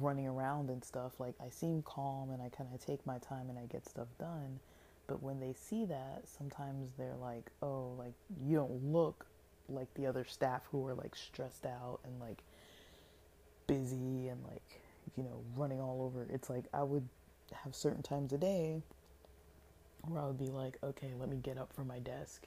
running 0.00 0.26
around 0.26 0.70
and 0.70 0.84
stuff. 0.84 1.18
Like 1.18 1.34
I 1.44 1.48
seem 1.48 1.82
calm 1.82 2.30
and 2.30 2.42
I 2.42 2.48
kind 2.48 2.68
of 2.72 2.84
take 2.84 3.04
my 3.06 3.18
time 3.18 3.48
and 3.50 3.58
I 3.58 3.66
get 3.66 3.86
stuff 3.86 4.08
done. 4.18 4.60
But 5.08 5.22
when 5.22 5.38
they 5.38 5.52
see 5.52 5.84
that, 5.84 6.22
sometimes 6.24 6.90
they're 6.98 7.16
like, 7.20 7.50
oh, 7.62 7.94
like 7.98 8.14
you 8.44 8.56
don't 8.56 8.92
look 8.92 9.26
like 9.68 9.92
the 9.94 10.06
other 10.06 10.24
staff 10.24 10.62
who 10.70 10.86
are 10.86 10.94
like 10.94 11.14
stressed 11.14 11.66
out 11.66 12.00
and 12.04 12.20
like 12.20 12.42
busy 13.66 14.28
and 14.28 14.42
like 14.44 14.80
you 15.16 15.22
know 15.22 15.42
running 15.56 15.80
all 15.80 16.02
over. 16.02 16.26
It's 16.32 16.50
like 16.50 16.64
i 16.72 16.82
would 16.82 17.08
have 17.52 17.74
certain 17.74 18.02
times 18.02 18.32
a 18.32 18.38
day 18.38 18.82
where 20.08 20.20
i 20.20 20.26
would 20.26 20.38
be 20.38 20.50
like 20.50 20.76
okay 20.82 21.12
let 21.18 21.28
me 21.28 21.36
get 21.36 21.58
up 21.58 21.72
from 21.72 21.86
my 21.86 21.98
desk 22.00 22.42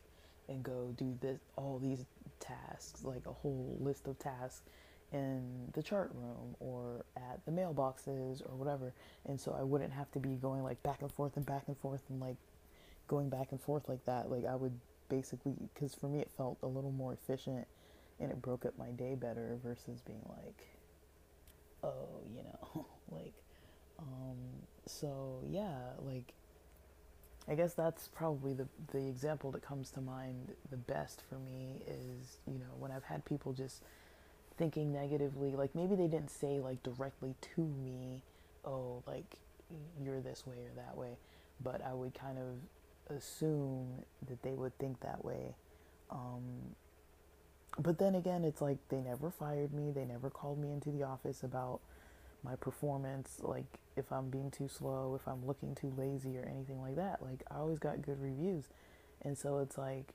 and 0.49 0.63
go 0.63 0.93
do 0.97 1.17
this 1.21 1.39
all 1.55 1.79
these 1.79 2.05
tasks 2.39 3.03
like 3.03 3.25
a 3.25 3.31
whole 3.31 3.77
list 3.79 4.07
of 4.07 4.17
tasks 4.19 4.61
in 5.11 5.69
the 5.73 5.81
chart 5.81 6.11
room 6.13 6.55
or 6.59 7.05
at 7.15 7.43
the 7.45 7.51
mailboxes 7.51 8.41
or 8.41 8.55
whatever. 8.55 8.93
And 9.25 9.39
so 9.39 9.55
i 9.57 9.63
wouldn't 9.63 9.93
have 9.93 10.11
to 10.11 10.19
be 10.19 10.35
going 10.35 10.63
like 10.63 10.81
back 10.83 11.01
and 11.01 11.11
forth 11.11 11.35
and 11.37 11.45
back 11.45 11.63
and 11.67 11.77
forth 11.77 12.01
and 12.09 12.19
like 12.19 12.37
going 13.07 13.29
back 13.29 13.47
and 13.51 13.61
forth 13.61 13.89
like 13.89 14.05
that. 14.05 14.29
Like 14.29 14.45
i 14.45 14.55
would 14.55 14.73
basically 15.09 15.55
because 15.73 15.95
for 15.95 16.07
me 16.07 16.19
it 16.19 16.29
felt 16.37 16.57
a 16.61 16.67
little 16.67 16.91
more 16.91 17.13
efficient 17.13 17.67
and 18.19 18.31
it 18.31 18.41
broke 18.41 18.65
up 18.65 18.77
my 18.77 18.91
day 18.91 19.15
better 19.15 19.57
versus 19.63 20.01
being 20.05 20.21
like 20.29 20.67
oh, 21.83 22.21
you 22.35 22.43
know, 22.43 22.85
like, 23.11 23.33
um, 23.99 24.37
so 24.85 25.39
yeah, 25.49 25.77
like, 26.05 26.33
I 27.47 27.55
guess 27.55 27.73
that's 27.73 28.07
probably 28.07 28.53
the 28.53 28.67
the 28.91 29.07
example 29.07 29.51
that 29.51 29.61
comes 29.61 29.89
to 29.91 30.01
mind 30.01 30.53
the 30.69 30.77
best 30.77 31.23
for 31.27 31.35
me 31.39 31.81
is 31.87 32.37
you 32.47 32.59
know 32.59 32.75
when 32.77 32.91
I've 32.91 33.03
had 33.05 33.25
people 33.25 33.53
just 33.53 33.83
thinking 34.57 34.91
negatively, 34.91 35.51
like 35.51 35.73
maybe 35.73 35.95
they 35.95 36.07
didn't 36.07 36.29
say 36.29 36.59
like 36.59 36.83
directly 36.83 37.33
to 37.55 37.61
me, 37.61 38.21
oh, 38.65 39.01
like 39.07 39.37
you're 40.03 40.19
this 40.19 40.45
way 40.45 40.57
or 40.57 40.75
that 40.75 40.95
way, 40.97 41.17
but 41.63 41.81
I 41.83 41.93
would 41.93 42.13
kind 42.13 42.37
of 42.37 43.15
assume 43.15 43.87
that 44.27 44.41
they 44.43 44.51
would 44.51 44.77
think 44.77 44.99
that 44.99 45.23
way. 45.23 45.55
Um, 46.11 46.75
but 47.77 47.99
then 47.99 48.15
again, 48.15 48.43
it's 48.43 48.61
like 48.61 48.77
they 48.89 48.97
never 49.01 49.29
fired 49.29 49.73
me. 49.73 49.91
They 49.91 50.05
never 50.05 50.29
called 50.29 50.59
me 50.59 50.71
into 50.71 50.89
the 50.91 51.03
office 51.03 51.43
about 51.43 51.79
my 52.43 52.55
performance, 52.55 53.37
like 53.41 53.65
if 53.95 54.11
I'm 54.11 54.29
being 54.29 54.49
too 54.49 54.69
slow, 54.69 55.15
if 55.15 55.27
I'm 55.27 55.45
looking 55.45 55.75
too 55.75 55.93
lazy 55.97 56.37
or 56.37 56.43
anything 56.43 56.81
like 56.81 56.95
that. 56.95 57.21
Like 57.21 57.43
I 57.51 57.55
always 57.55 57.79
got 57.79 58.01
good 58.01 58.21
reviews. 58.21 58.65
And 59.21 59.37
so 59.37 59.59
it's 59.59 59.77
like 59.77 60.13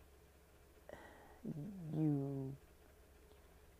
you 1.94 2.54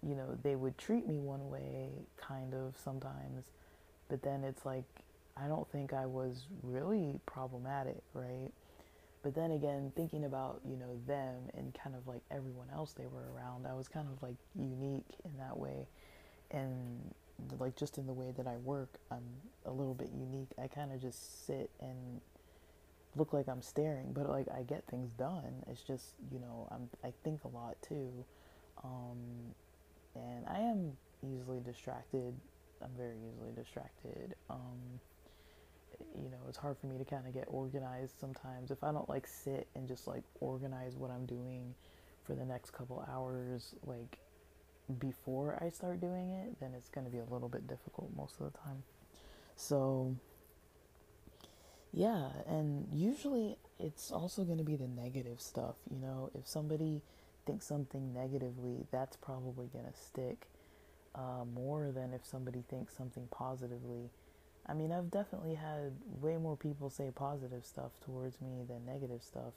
you 0.07 0.15
know, 0.15 0.37
they 0.43 0.55
would 0.55 0.77
treat 0.77 1.07
me 1.07 1.19
one 1.19 1.49
way 1.49 1.89
kind 2.19 2.53
of 2.53 2.75
sometimes, 2.77 3.45
but 4.09 4.23
then 4.23 4.45
it's 4.45 4.67
like 4.67 4.85
I 5.37 5.49
don't 5.49 5.69
think 5.71 5.93
I 5.93 6.07
was 6.07 6.47
really 6.63 7.19
problematic, 7.27 8.03
right? 8.13 8.51
But 9.25 9.35
then 9.35 9.53
again, 9.53 9.91
thinking 9.97 10.23
about, 10.27 10.61
you 10.69 10.77
know, 10.77 11.01
them 11.07 11.49
and 11.55 11.75
kind 11.75 11.97
of 11.97 12.07
like 12.07 12.21
everyone 12.31 12.69
else 12.71 12.93
they 12.93 13.07
were 13.07 13.33
around, 13.35 13.67
I 13.67 13.73
was 13.73 13.89
kind 13.89 14.07
of 14.07 14.23
like 14.23 14.37
unique 14.55 15.17
in 15.25 15.39
that 15.39 15.59
way. 15.59 15.89
And 16.51 17.15
like 17.59 17.75
just 17.75 17.97
in 17.97 18.07
the 18.07 18.13
way 18.13 18.33
that 18.37 18.47
I 18.47 18.59
work, 18.59 18.91
I'm 19.11 19.25
a 19.65 19.73
little 19.73 19.95
bit 19.95 20.11
unique. 20.13 20.51
I 20.63 20.69
kind 20.69 20.93
of 20.93 21.01
just 21.01 21.47
sit 21.47 21.71
and 21.81 22.21
look 23.17 23.33
like 23.33 23.49
I'm 23.49 23.63
staring, 23.63 24.13
but 24.13 24.29
like 24.29 24.47
I 24.55 24.63
get 24.63 24.85
things 24.91 25.11
done. 25.13 25.65
It's 25.71 25.83
just, 25.83 26.13
you 26.31 26.39
know, 26.39 26.69
I'm 26.71 26.91
I 27.03 27.15
think 27.25 27.45
a 27.45 27.49
lot 27.49 27.77
too. 27.81 28.27
Um, 28.85 29.55
and 30.15 30.45
I 30.47 30.59
am 30.59 30.99
easily 31.23 31.61
distracted. 31.65 32.35
I'm 32.83 32.91
very 32.99 33.17
easily 33.17 33.53
distracted. 33.57 34.35
Um, 34.51 35.01
you 36.15 36.31
know, 36.31 36.39
it's 36.49 36.59
hard 36.59 36.77
for 36.79 36.87
me 36.87 36.99
to 36.99 37.05
kind 37.05 37.27
of 37.27 37.35
get 37.35 37.45
organized 37.49 38.19
sometimes. 38.21 38.71
If 38.71 38.83
I 38.83 38.93
don't 38.93 39.09
like 39.09 39.27
sit 39.27 39.69
and 39.75 39.87
just 39.89 40.07
like 40.07 40.23
organize 40.41 40.97
what 40.97 41.11
I'm 41.11 41.27
doing 41.27 41.75
for 42.25 42.35
the 42.35 42.45
next 42.45 42.71
couple 42.71 43.05
hours, 43.11 43.75
like 43.85 44.19
before 44.99 45.59
I 45.63 45.71
start 45.71 46.01
doing 46.01 46.31
it, 46.31 46.61
then 46.61 46.73
it's 46.77 46.89
going 46.89 47.07
to 47.07 47.11
be 47.11 47.19
a 47.19 47.25
little 47.25 47.49
bit 47.49 47.67
difficult 47.67 48.11
most 48.17 48.41
of 48.41 48.53
the 48.53 48.59
time. 48.59 48.83
So, 49.57 50.15
yeah, 51.93 52.29
and 52.47 52.87
usually 52.93 53.57
it's 53.79 54.11
also 54.11 54.45
going 54.45 54.59
to 54.59 54.65
be 54.65 54.77
the 54.77 54.89
negative 54.89 55.41
stuff. 55.41 55.77
You 55.91 55.99
know, 55.99 56.31
if 56.35 56.47
somebody 56.47 57.03
thinks 57.47 57.67
something 57.67 58.13
negatively, 58.13 58.87
that's 58.91 59.17
probably 59.17 59.69
going 59.73 59.85
to 59.85 59.99
stick 59.99 60.49
uh, 61.15 61.45
more 61.55 61.91
than 61.93 62.13
if 62.13 62.25
somebody 62.25 62.65
thinks 62.69 62.97
something 62.97 63.29
positively 63.31 64.11
I 64.67 64.75
mean, 64.75 64.93
I've 64.93 65.11
definitely 65.11 65.55
had 65.55 65.93
way 66.21 66.37
more 66.37 66.57
people 66.57 66.89
say 66.89 67.11
positive 67.15 67.67
stuff 67.67 67.93
towards 68.05 68.41
me 68.41 68.65
than 68.67 68.85
negative 68.87 69.23
stuff, 69.23 69.53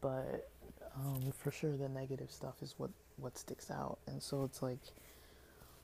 but 0.00 0.48
um, 0.96 1.32
for 1.36 1.50
sure 1.50 1.76
the 1.76 1.88
negative 1.88 2.30
stuff 2.30 2.54
is 2.62 2.74
what 2.78 2.90
what 3.16 3.36
sticks 3.36 3.70
out. 3.70 3.98
And 4.06 4.22
so 4.22 4.44
it's 4.44 4.62
like, 4.62 4.78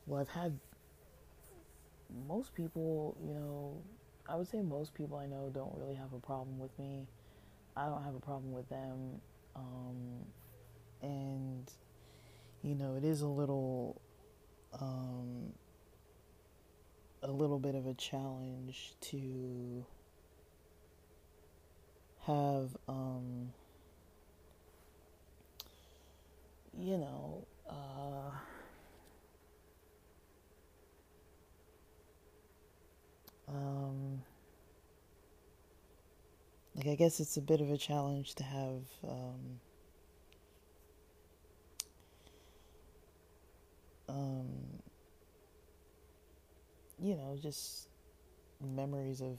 well, 0.06 0.20
I've 0.20 0.28
had 0.28 0.58
most 2.28 2.54
people, 2.54 3.16
you 3.26 3.34
know, 3.34 3.82
I 4.28 4.36
would 4.36 4.48
say 4.48 4.62
most 4.62 4.94
people 4.94 5.18
I 5.18 5.26
know 5.26 5.50
don't 5.52 5.76
really 5.76 5.96
have 5.96 6.12
a 6.12 6.20
problem 6.20 6.58
with 6.58 6.76
me. 6.78 7.06
I 7.76 7.86
don't 7.86 8.02
have 8.04 8.14
a 8.14 8.20
problem 8.20 8.52
with 8.52 8.68
them, 8.68 9.20
um, 9.54 10.24
and 11.02 11.70
you 12.62 12.74
know, 12.74 12.94
it 12.96 13.04
is 13.04 13.22
a 13.22 13.26
little. 13.26 14.00
Um, 14.80 15.52
a 17.22 17.30
little 17.30 17.58
bit 17.58 17.74
of 17.74 17.86
a 17.86 17.94
challenge 17.94 18.94
to 19.00 19.84
have, 22.26 22.76
um, 22.88 23.52
you 26.78 26.98
know, 26.98 27.46
uh, 27.68 28.30
um, 33.48 34.22
like 36.74 36.86
I 36.88 36.94
guess 36.94 37.20
it's 37.20 37.36
a 37.36 37.40
bit 37.40 37.60
of 37.60 37.70
a 37.70 37.78
challenge 37.78 38.34
to 38.36 38.44
have 38.44 38.82
um, 39.08 39.60
um, 44.08 44.75
you 47.02 47.14
know, 47.14 47.36
just 47.40 47.88
memories 48.60 49.20
of 49.20 49.38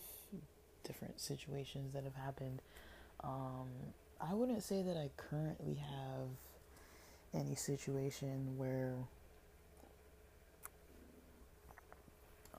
different 0.84 1.20
situations 1.20 1.94
that 1.94 2.04
have 2.04 2.16
happened. 2.16 2.62
Um, 3.24 3.68
I 4.22 4.34
wouldn't 4.34 4.64
say 4.64 4.82
that 4.82 4.98
I 4.98 5.10
currently 5.18 5.76
have 5.76 6.28
any 7.34 7.56
situation 7.56 8.58
where 8.58 8.96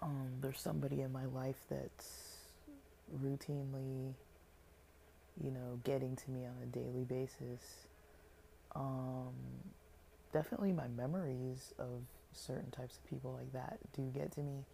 um, 0.02 0.28
there's 0.40 0.60
somebody 0.60 1.00
in 1.00 1.12
my 1.12 1.24
life 1.26 1.56
that's 1.70 2.36
routinely, 3.22 4.14
you 5.42 5.50
know, 5.50 5.80
getting 5.84 6.16
to 6.16 6.30
me 6.30 6.44
on 6.44 6.54
a 6.62 6.66
daily 6.66 7.04
basis. 7.04 7.88
Um, 8.76 9.32
definitely 10.32 10.72
my 10.72 10.88
memories 10.88 11.72
of 11.78 12.02
certain 12.32 12.70
types 12.70 12.96
of 12.98 13.08
people 13.08 13.32
like 13.32 13.52
that 13.52 13.78
do 13.96 14.02
get 14.14 14.32
to 14.32 14.40
me 14.40 14.64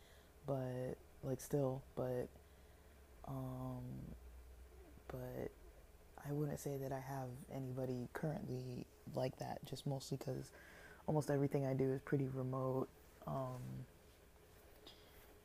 but 0.46 0.96
like 1.22 1.40
still, 1.40 1.82
but 1.96 2.28
um, 3.26 3.82
but 5.08 5.50
I 6.26 6.32
wouldn't 6.32 6.60
say 6.60 6.76
that 6.76 6.92
I 6.92 7.00
have 7.00 7.28
anybody 7.54 8.08
currently 8.12 8.86
like 9.14 9.38
that. 9.38 9.64
Just 9.64 9.86
mostly 9.86 10.18
because 10.18 10.52
almost 11.06 11.30
everything 11.30 11.66
I 11.66 11.74
do 11.74 11.92
is 11.92 12.00
pretty 12.00 12.28
remote, 12.32 12.88
um, 13.26 13.62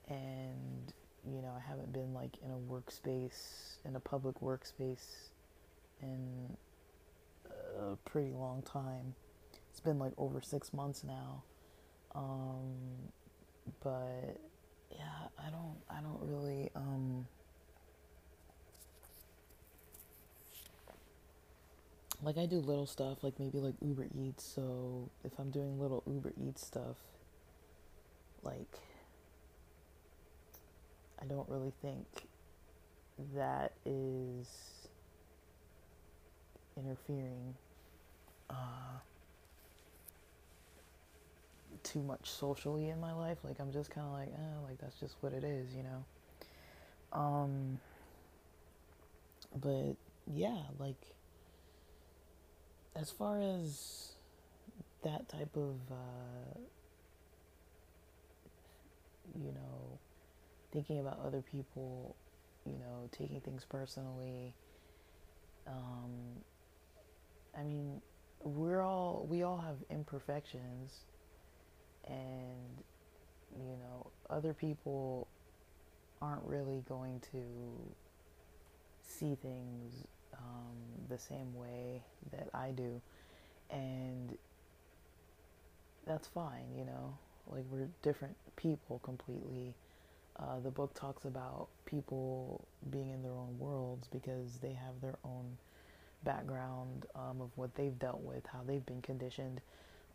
and 0.08 0.94
you 1.26 1.42
know, 1.42 1.54
I 1.56 1.68
haven't 1.68 1.94
been 1.94 2.14
like 2.14 2.38
in 2.44 2.52
a 2.52 2.72
workspace, 2.72 3.78
in 3.86 3.96
a 3.96 4.00
public 4.00 4.40
workspace 4.42 5.30
in 6.02 6.58
a 7.80 7.96
pretty 8.10 8.32
long 8.32 8.62
time. 8.62 9.16
It's 9.70 9.80
been 9.80 10.00
like 10.00 10.14
over 10.18 10.42
six 10.42 10.74
months 10.74 11.04
now. 11.04 11.44
Um, 12.16 13.12
but 13.84 14.40
yeah, 14.92 15.28
I 15.38 15.50
don't, 15.50 15.78
I 15.90 16.02
don't 16.02 16.20
really, 16.22 16.70
um, 16.76 17.28
like 22.22 22.38
I 22.38 22.46
do 22.46 22.58
little 22.58 22.86
stuff, 22.86 23.24
like 23.24 23.40
maybe 23.40 23.60
like 23.60 23.76
Uber 23.82 24.08
Eats. 24.18 24.44
So 24.44 25.10
if 25.24 25.32
I'm 25.40 25.52
doing 25.52 25.80
little 25.80 26.04
Uber 26.06 26.34
Eats 26.42 26.66
stuff, 26.66 26.98
like 28.44 28.80
I 31.22 31.26
don't 31.26 31.48
really 31.50 31.74
think 31.82 32.06
that 33.36 33.74
is 33.86 34.48
interfering 36.78 37.56
uh, 38.50 39.00
too 41.84 42.02
much 42.02 42.30
socially 42.30 42.90
in 42.90 43.00
my 43.00 43.14
life. 43.14 43.40
Like 43.44 43.60
I'm 43.60 43.72
just 43.72 43.92
kind 43.92 44.08
of 44.08 44.14
like, 44.14 44.30
eh, 44.30 44.68
like 44.68 44.80
that's 44.80 45.00
just 45.00 45.16
what 45.22 45.34
it 45.34 45.44
is, 45.44 45.74
you 45.74 45.84
know. 45.84 46.06
Um, 47.12 47.80
but 49.56 49.96
yeah, 50.28 50.58
like 50.80 51.16
as 52.96 53.10
far 53.12 53.40
as 53.40 54.12
that 55.04 55.28
type 55.30 55.56
of, 55.56 55.76
uh, 55.92 56.60
you 59.36 59.52
know, 59.52 60.00
thinking 60.72 61.00
about 61.00 61.20
other 61.26 61.42
people, 61.42 62.16
you 62.66 62.74
know, 62.74 63.10
taking 63.12 63.40
things 63.42 63.66
personally. 63.68 64.54
Um, 65.68 66.44
I 67.58 67.64
mean, 67.64 68.02
we're 68.44 68.82
all 68.82 69.26
we 69.30 69.44
all 69.44 69.58
have 69.58 69.78
imperfections, 69.90 71.06
and 72.08 72.84
you 73.56 73.78
know, 73.78 74.08
other 74.30 74.54
people 74.54 75.28
aren't 76.22 76.44
really 76.44 76.84
going 76.88 77.22
to 77.32 77.42
see 79.02 79.36
things 79.36 80.06
um, 80.38 80.76
the 81.10 81.18
same 81.18 81.54
way 81.56 82.02
that 82.32 82.50
I 82.54 82.72
do, 82.72 83.02
and 83.70 84.38
that's 86.06 86.28
fine. 86.28 86.66
You 86.78 86.86
know, 86.86 87.18
like 87.48 87.64
we're 87.72 87.88
different 88.02 88.36
people 88.56 89.00
completely 89.04 89.74
uh, 90.40 90.60
the 90.64 90.72
book 90.72 90.94
talks 90.94 91.26
about 91.26 91.68
people 91.86 92.66
being 92.90 93.10
in 93.10 93.22
their 93.22 93.34
own 93.34 93.58
worlds 93.60 94.08
because 94.08 94.58
they 94.62 94.72
have 94.72 95.02
their 95.02 95.18
own 95.26 95.58
background 96.24 97.06
um, 97.16 97.42
of 97.42 97.50
what 97.56 97.76
they've 97.76 97.98
dealt 98.00 98.22
with, 98.22 98.46
how 98.46 98.60
they've 98.66 98.86
been 98.86 99.02
conditioned. 99.02 99.60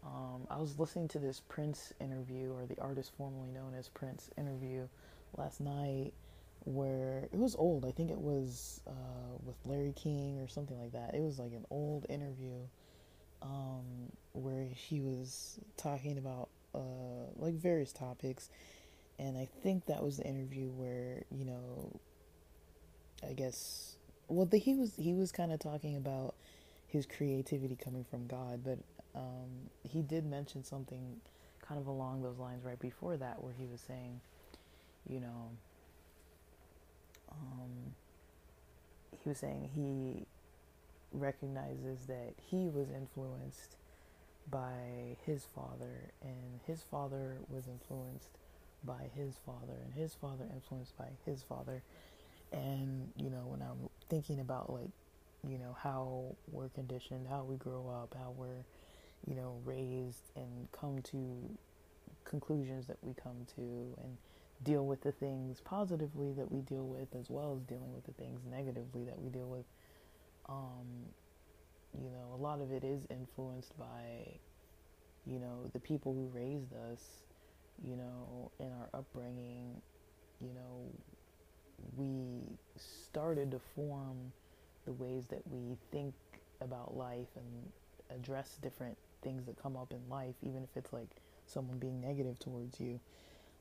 Um, 0.05 0.47
I 0.51 0.59
was 0.59 0.79
listening 0.79 1.09
to 1.09 1.19
this 1.19 1.41
Prince 1.41 1.93
interview, 2.01 2.53
or 2.53 2.67
the 2.67 2.81
artist 2.81 3.13
formerly 3.17 3.51
known 3.51 3.75
as 3.79 3.89
Prince 3.89 4.31
interview, 4.37 4.87
last 5.37 5.61
night, 5.61 6.13
where 6.65 7.29
it 7.33 7.39
was 7.39 7.57
old. 7.57 7.85
I 7.85 7.91
think 7.91 8.11
it 8.11 8.21
was 8.21 8.81
uh, 8.87 9.39
with 9.43 9.57
Larry 9.65 9.95
King 9.97 10.39
or 10.41 10.49
something 10.49 10.79
like 10.79 10.93
that. 10.93 11.15
It 11.15 11.23
was 11.23 11.39
like 11.39 11.53
an 11.53 11.65
old 11.71 12.07
interview 12.09 12.55
um, 13.43 14.13
where 14.33 14.67
he 14.75 15.01
was 15.01 15.59
talking 15.77 16.19
about 16.19 16.49
uh, 16.75 17.31
like 17.37 17.55
various 17.55 17.93
topics 17.93 18.51
and 19.19 19.37
I 19.37 19.49
think 19.63 19.87
that 19.87 20.03
was 20.03 20.19
the 20.19 20.25
interview 20.25 20.69
where 20.69 21.25
you 21.31 21.45
know, 21.45 22.01
I 23.29 23.33
guess 23.33 23.97
well, 24.29 24.47
the, 24.47 24.59
he 24.59 24.75
was 24.75 24.95
he 24.97 25.13
was 25.15 25.33
kind 25.33 25.53
of 25.53 25.61
talking 25.61 25.97
about 25.97 26.35
his 26.87 27.07
creativity 27.07 27.77
coming 27.77 28.05
from 28.05 28.27
God, 28.27 28.63
but 28.65 28.79
um, 29.15 29.71
he 29.83 30.03
did 30.03 30.25
mention 30.25 30.65
something 30.65 31.21
kind 31.63 31.81
of 31.81 31.87
along 31.87 32.23
those 32.23 32.39
lines 32.39 32.65
right 32.65 32.79
before 32.79 33.17
that, 33.17 33.43
where 33.43 33.55
he 33.59 33.67
was 33.67 33.81
saying, 33.81 34.21
you 35.09 35.21
know, 35.21 35.51
um, 37.31 37.95
he 39.23 39.29
was 39.29 39.39
saying 39.39 39.71
he 39.75 40.27
recognizes 41.13 42.07
that 42.07 42.35
he 42.51 42.69
was 42.69 42.91
influenced 42.91 43.77
by 44.51 45.17
his 45.25 45.47
father, 45.55 46.13
and 46.23 46.61
his 46.67 46.83
father 46.83 47.37
was 47.49 47.67
influenced 47.67 48.31
by 48.85 49.09
his 49.17 49.35
father 49.47 49.77
and 49.83 49.95
his 49.95 50.15
father 50.15 50.45
influenced 50.53 50.97
by 50.99 51.09
his 51.25 51.43
father. 51.43 51.83
And 52.53 53.11
you 53.17 53.31
know 53.31 53.45
when 53.47 53.63
i'm 53.63 53.89
thinking 54.09 54.41
about 54.41 54.73
like 54.73 54.91
you 55.49 55.59
know 55.59 55.77
how 55.83 56.37
we're 56.53 56.69
conditioned 56.69 57.27
how 57.29 57.43
we 57.43 57.57
grow 57.57 57.89
up 57.89 58.15
how 58.19 58.33
we're 58.37 58.63
you 59.27 59.35
know 59.35 59.61
raised 59.65 60.31
and 60.37 60.69
come 60.73 61.01
to 61.03 61.59
conclusions 62.25 62.87
that 62.87 62.97
we 63.03 63.15
come 63.15 63.47
to 63.55 63.95
and 64.03 64.17
deal 64.63 64.87
with 64.87 65.03
the 65.03 65.13
things 65.13 65.61
positively 65.61 66.33
that 66.33 66.51
we 66.51 66.61
deal 66.61 66.87
with 66.87 67.09
as 67.19 67.29
well 67.29 67.55
as 67.55 67.63
dealing 67.65 67.93
with 67.95 68.05
the 68.07 68.13
things 68.13 68.41
negatively 68.51 69.05
that 69.05 69.21
we 69.21 69.29
deal 69.29 69.49
with. 69.49 69.65
Um, 70.49 70.87
you 72.03 72.11
know 72.11 72.35
a 72.35 72.41
lot 72.41 72.61
of 72.61 72.73
it 72.73 72.85
is 72.85 73.07
influenced 73.11 73.79
by 73.79 74.39
you 75.27 75.39
know 75.39 75.71
the 75.73 75.79
people 75.81 76.13
who 76.13 76.29
raised 76.37 76.73
us 76.93 77.25
you 77.83 77.97
know, 77.97 78.51
in 78.61 78.71
our 78.73 78.89
upbringing, 78.95 79.81
you 80.41 80.53
know, 80.55 80.91
we 81.97 82.43
started 82.77 83.51
to 83.51 83.61
form 83.75 84.33
the 84.85 84.93
ways 84.93 85.27
that 85.27 85.43
we 85.51 85.77
think 85.91 86.15
about 86.61 86.97
life 86.97 87.29
and 87.37 88.19
address 88.19 88.59
different 88.63 88.97
things 89.25 89.47
that 89.47 89.61
come 89.61 89.77
up 89.77 89.93
in 89.93 90.09
life, 90.09 90.35
even 90.43 90.63
if 90.63 90.77
it's 90.77 90.93
like 90.93 91.09
someone 91.47 91.79
being 91.79 92.01
negative 92.01 92.39
towards 92.39 92.79
you. 92.81 93.01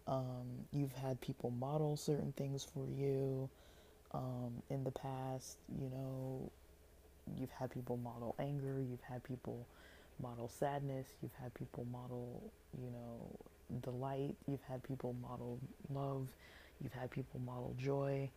Um, 0.05 0.67
you've 0.71 0.91
had 0.91 1.19
people 1.21 1.49
model 1.49 1.95
certain 1.95 2.33
things 2.33 2.63
for 2.63 2.85
you 2.87 3.49
um, 4.13 4.61
in 4.69 4.83
the 4.83 4.91
past, 4.91 5.57
you 5.79 5.89
know, 5.89 6.51
you've 7.39 7.51
had 7.51 7.71
people 7.71 7.97
model 7.97 8.35
anger, 8.37 8.81
you've 8.81 9.01
had 9.01 9.23
people 9.23 9.65
model 10.21 10.47
sadness, 10.47 11.07
you've 11.21 11.35
had 11.41 11.53
people 11.53 11.85
model, 11.91 12.51
you 12.77 12.91
know, 12.91 13.79
delight, 13.81 14.35
you've 14.47 14.61
had 14.69 14.83
people 14.83 15.15
model 15.21 15.57
love, 15.93 16.27
you've 16.81 16.93
had 16.93 17.09
people 17.09 17.39
model 17.39 17.73
joy, 17.77 18.29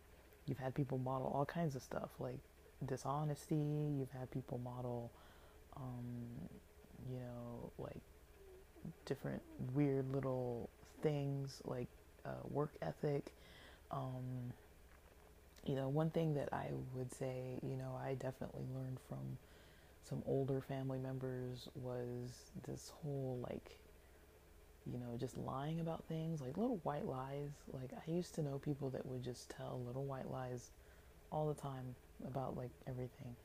you've 0.47 0.57
had 0.57 0.73
people 0.73 0.97
model 0.97 1.31
all 1.33 1.45
kinds 1.45 1.75
of 1.75 1.81
stuff 1.81 2.09
like 2.19 2.39
dishonesty, 2.85 3.55
you've 3.55 4.11
had 4.17 4.29
people 4.31 4.59
model, 4.63 5.11
um, 5.75 6.49
you 7.11 7.19
know, 7.19 7.71
like 7.77 8.01
different 9.05 9.41
weird 9.73 10.11
little 10.13 10.69
things 11.01 11.61
like 11.65 11.87
uh, 12.25 12.29
work 12.49 12.71
ethic. 12.81 13.33
Um, 13.91 14.53
you 15.65 15.75
know, 15.75 15.89
one 15.89 16.09
thing 16.09 16.33
that 16.35 16.49
I 16.53 16.67
would 16.95 17.11
say, 17.13 17.59
you 17.61 17.75
know, 17.75 17.99
I 18.01 18.13
definitely 18.13 18.63
learned 18.73 18.99
from 19.07 19.37
some 20.03 20.23
older 20.25 20.61
family 20.61 20.99
members 20.99 21.67
was 21.75 22.51
this 22.65 22.91
whole 23.01 23.39
like 23.49 23.77
you 24.91 24.99
know, 24.99 25.17
just 25.19 25.37
lying 25.37 25.79
about 25.79 26.03
things, 26.05 26.39
like 26.41 26.57
little 26.57 26.79
white 26.83 27.05
lies. 27.05 27.51
Like 27.73 27.91
I 27.93 28.09
used 28.09 28.35
to 28.35 28.41
know 28.41 28.59
people 28.59 28.89
that 28.91 29.05
would 29.05 29.23
just 29.23 29.49
tell 29.49 29.81
little 29.85 30.05
white 30.05 30.31
lies 30.31 30.69
all 31.31 31.47
the 31.47 31.59
time 31.59 31.95
about 32.25 32.55
like 32.55 32.71
everything. 32.87 33.35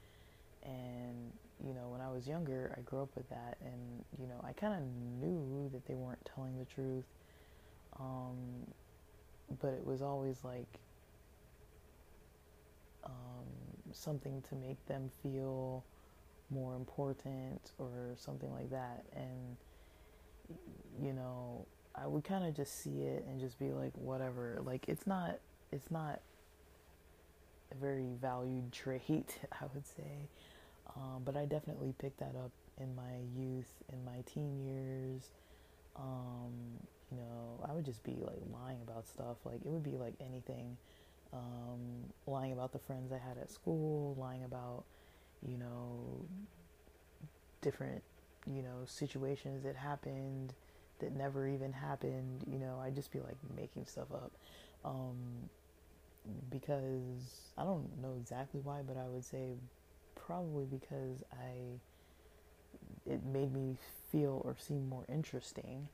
And 0.65 1.33
you 1.67 1.75
know, 1.75 1.89
when 1.89 2.01
I 2.01 2.11
was 2.11 2.27
younger, 2.27 2.75
I 2.77 2.81
grew 2.83 3.03
up 3.03 3.11
with 3.15 3.29
that, 3.31 3.57
and 3.65 4.05
you 4.19 4.27
know, 4.27 4.45
I 4.45 4.53
kind 4.53 4.75
of 4.75 4.83
knew 5.21 5.71
that 5.73 5.87
they 5.87 5.95
weren't 5.95 6.25
telling 6.35 6.59
the 6.59 6.65
truth. 6.65 7.05
Um, 7.99 8.67
but 9.61 9.75
it 9.75 9.85
was 9.85 10.01
always 10.01 10.39
like 10.45 10.79
um, 13.05 13.47
something 13.93 14.43
to 14.49 14.55
make 14.55 14.85
them 14.87 15.11
feel 15.23 15.85
more 16.51 16.75
important 16.75 17.73
or 17.79 18.15
something 18.17 18.53
like 18.53 18.71
that, 18.71 19.05
and 19.15 19.57
you 21.03 21.13
know, 21.13 21.67
I 21.95 22.07
would 22.07 22.25
kind 22.25 22.45
of 22.45 22.55
just 22.55 22.83
see 22.83 23.03
it 23.03 23.25
and 23.29 23.41
just 23.41 23.59
be 23.59 23.73
like, 23.73 23.93
whatever. 23.95 24.61
Like, 24.65 24.89
it's 24.89 25.07
not, 25.07 25.39
it's 25.71 25.91
not 25.91 26.21
a 27.71 27.75
very 27.75 28.09
valued 28.21 28.73
trait, 28.73 29.39
I 29.53 29.65
would 29.75 29.87
say. 29.87 30.29
Um, 30.97 31.23
but 31.25 31.37
I 31.37 31.47
definitely 31.47 31.95
picked 31.99 32.19
that 32.21 32.35
up 32.37 32.51
in 32.81 32.95
my 32.95 33.17
youth, 33.37 33.71
in 33.93 34.05
my 34.05 34.23
teen 34.27 34.65
years. 34.65 35.31
Um, 35.97 36.53
you 37.11 37.17
know, 37.19 37.65
I 37.69 37.73
would 37.73 37.85
just 37.85 38.03
be 38.03 38.17
like 38.21 38.41
lying 38.53 38.79
about 38.83 39.07
stuff. 39.07 39.37
Like, 39.45 39.61
it 39.65 39.69
would 39.69 39.83
be 39.83 39.97
like 39.97 40.15
anything. 40.21 40.77
Um, 41.33 42.13
lying 42.27 42.53
about 42.53 42.73
the 42.73 42.79
friends 42.79 43.11
I 43.11 43.19
had 43.19 43.39
at 43.39 43.51
school, 43.51 44.15
lying 44.19 44.45
about, 44.45 44.85
you 45.47 45.57
know, 45.57 46.27
different, 47.63 48.03
you 48.47 48.63
know, 48.63 48.85
situations 48.85 49.63
that 49.65 49.77
happened 49.77 50.53
that 50.99 51.17
never 51.17 51.49
even 51.49 51.73
happened. 51.73 52.45
You 52.47 52.59
know, 52.59 52.81
I'd 52.85 52.95
just 52.95 53.13
be 53.13 53.21
like 53.21 53.37
making 53.57 53.87
stuff 53.87 54.13
up. 54.13 54.33
Um, 54.85 55.49
because 56.51 57.53
I 57.57 57.65
don't 57.65 58.01
know 58.01 58.15
exactly 58.21 58.61
why, 58.63 58.81
but 58.87 58.97
I 58.97 59.09
would 59.09 59.25
say 59.25 59.55
probably 60.27 60.65
because 60.65 61.23
I 61.33 61.79
it 63.07 63.25
made 63.25 63.53
me 63.53 63.77
feel 64.11 64.41
or 64.45 64.57
seem 64.59 64.89
more 64.89 65.05
interesting. 65.09 65.89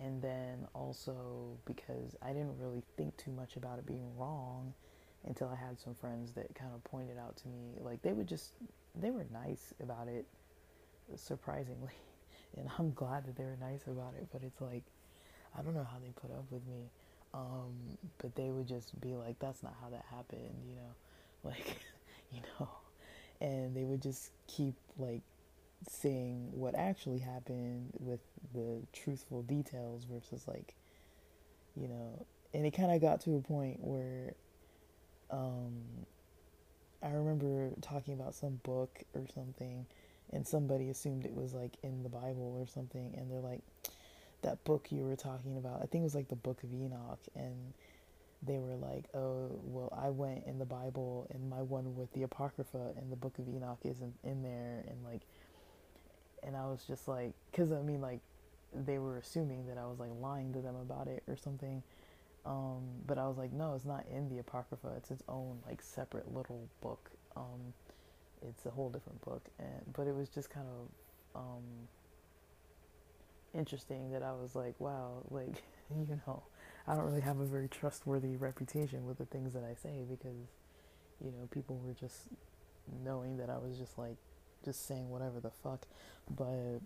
And 0.00 0.20
then 0.22 0.66
also 0.74 1.14
because 1.66 2.16
I 2.22 2.28
didn't 2.32 2.58
really 2.58 2.82
think 2.96 3.16
too 3.16 3.30
much 3.30 3.56
about 3.56 3.78
it 3.78 3.86
being 3.86 4.06
wrong 4.18 4.74
until 5.26 5.48
I 5.48 5.56
had 5.56 5.78
some 5.78 5.94
friends 5.94 6.32
that 6.32 6.54
kind 6.54 6.72
of 6.74 6.82
pointed 6.84 7.16
out 7.18 7.36
to 7.38 7.48
me 7.48 7.74
like 7.80 8.02
they 8.02 8.12
would 8.12 8.26
just 8.26 8.52
they 9.00 9.10
were 9.10 9.26
nice 9.32 9.72
about 9.82 10.08
it 10.08 10.26
surprisingly. 11.16 11.92
And 12.56 12.68
I'm 12.78 12.92
glad 12.92 13.26
that 13.26 13.36
they 13.36 13.44
were 13.44 13.56
nice 13.60 13.82
about 13.88 14.14
it 14.16 14.28
but 14.32 14.42
it's 14.44 14.60
like 14.60 14.84
I 15.58 15.62
don't 15.62 15.74
know 15.74 15.86
how 15.90 15.98
they 15.98 16.10
put 16.20 16.30
up 16.30 16.44
with 16.50 16.66
me. 16.66 16.90
Um, 17.34 17.98
but 18.18 18.34
they 18.36 18.50
would 18.50 18.68
just 18.68 19.00
be 19.00 19.14
like 19.14 19.38
that's 19.40 19.62
not 19.62 19.74
how 19.82 19.90
that 19.90 20.04
happened 20.10 20.54
you 20.68 20.76
know? 20.76 20.92
Like 21.44 21.78
you 22.32 22.40
know 22.60 22.68
and 23.40 23.76
they 23.76 23.84
would 23.84 24.02
just 24.02 24.30
keep 24.46 24.74
like 24.98 25.22
saying 25.88 26.50
what 26.52 26.74
actually 26.74 27.18
happened 27.18 27.90
with 27.98 28.20
the 28.54 28.82
truthful 28.92 29.42
details 29.42 30.04
versus 30.04 30.46
like 30.48 30.74
you 31.76 31.88
know 31.88 32.26
and 32.54 32.64
it 32.64 32.70
kind 32.70 32.92
of 32.92 33.00
got 33.00 33.20
to 33.20 33.36
a 33.36 33.40
point 33.40 33.78
where 33.80 34.34
um 35.30 35.72
I 37.02 37.10
remember 37.10 37.70
talking 37.82 38.14
about 38.14 38.34
some 38.34 38.60
book 38.62 39.02
or 39.14 39.26
something 39.34 39.84
and 40.32 40.46
somebody 40.46 40.88
assumed 40.88 41.26
it 41.26 41.34
was 41.34 41.52
like 41.52 41.74
in 41.82 42.02
the 42.02 42.08
Bible 42.08 42.56
or 42.58 42.66
something 42.66 43.14
and 43.16 43.30
they're 43.30 43.40
like 43.40 43.60
that 44.42 44.62
book 44.64 44.88
you 44.90 45.04
were 45.04 45.16
talking 45.16 45.56
about 45.58 45.82
I 45.82 45.86
think 45.86 46.02
it 46.02 46.04
was 46.04 46.14
like 46.14 46.28
the 46.28 46.36
book 46.36 46.62
of 46.62 46.72
Enoch 46.72 47.20
and 47.34 47.74
they 48.46 48.58
were 48.58 48.76
like, 48.76 49.04
oh, 49.14 49.60
well, 49.64 49.92
I 49.96 50.10
went 50.10 50.44
in 50.46 50.58
the 50.58 50.64
Bible 50.64 51.26
and 51.30 51.48
my 51.48 51.62
one 51.62 51.96
with 51.96 52.12
the 52.12 52.22
Apocrypha 52.22 52.92
and 52.96 53.10
the 53.10 53.16
Book 53.16 53.38
of 53.38 53.48
Enoch 53.48 53.78
isn't 53.84 54.14
in 54.22 54.42
there. 54.42 54.84
And 54.88 55.04
like, 55.04 55.22
and 56.42 56.56
I 56.56 56.66
was 56.66 56.84
just 56.86 57.08
like, 57.08 57.32
because 57.50 57.72
I 57.72 57.80
mean, 57.80 58.00
like, 58.00 58.20
they 58.74 58.98
were 58.98 59.18
assuming 59.18 59.66
that 59.68 59.78
I 59.78 59.86
was 59.86 59.98
like 60.00 60.10
lying 60.20 60.52
to 60.52 60.60
them 60.60 60.76
about 60.76 61.06
it 61.06 61.22
or 61.28 61.36
something. 61.36 61.82
Um, 62.44 62.82
but 63.06 63.18
I 63.18 63.26
was 63.26 63.38
like, 63.38 63.52
no, 63.52 63.74
it's 63.74 63.86
not 63.86 64.04
in 64.12 64.28
the 64.28 64.38
Apocrypha. 64.38 64.92
It's 64.96 65.10
its 65.10 65.22
own 65.28 65.58
like 65.66 65.80
separate 65.80 66.34
little 66.34 66.68
book. 66.80 67.10
Um, 67.36 67.72
it's 68.46 68.66
a 68.66 68.70
whole 68.70 68.90
different 68.90 69.22
book. 69.24 69.42
And 69.58 69.92
but 69.94 70.06
it 70.06 70.14
was 70.14 70.28
just 70.28 70.50
kind 70.50 70.66
of 70.68 71.40
um, 71.40 71.62
interesting 73.54 74.10
that 74.12 74.22
I 74.22 74.32
was 74.32 74.54
like, 74.54 74.74
wow, 74.78 75.22
like 75.30 75.62
you 75.90 76.20
know, 76.26 76.42
I 76.86 76.94
don't 76.94 77.04
really 77.04 77.22
have 77.22 77.40
a 77.40 77.46
very 77.46 77.68
trustworthy 77.68 78.36
reputation 78.36 79.06
with 79.06 79.18
the 79.18 79.24
things 79.24 79.54
that 79.54 79.64
I 79.64 79.74
say 79.74 80.04
because 80.08 80.48
you 81.24 81.30
know 81.30 81.48
people 81.50 81.80
were 81.84 81.94
just 81.94 82.28
knowing 83.04 83.38
that 83.38 83.48
I 83.48 83.56
was 83.56 83.78
just 83.78 83.98
like 83.98 84.16
just 84.64 84.86
saying 84.86 85.10
whatever 85.10 85.40
the 85.40 85.50
fuck. 85.50 85.86
But 86.30 86.80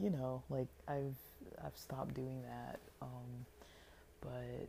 you 0.00 0.10
know, 0.10 0.42
like 0.50 0.68
I've 0.88 1.16
I've 1.64 1.76
stopped 1.76 2.14
doing 2.14 2.42
that. 2.42 2.80
Um, 3.02 3.46
but 4.20 4.68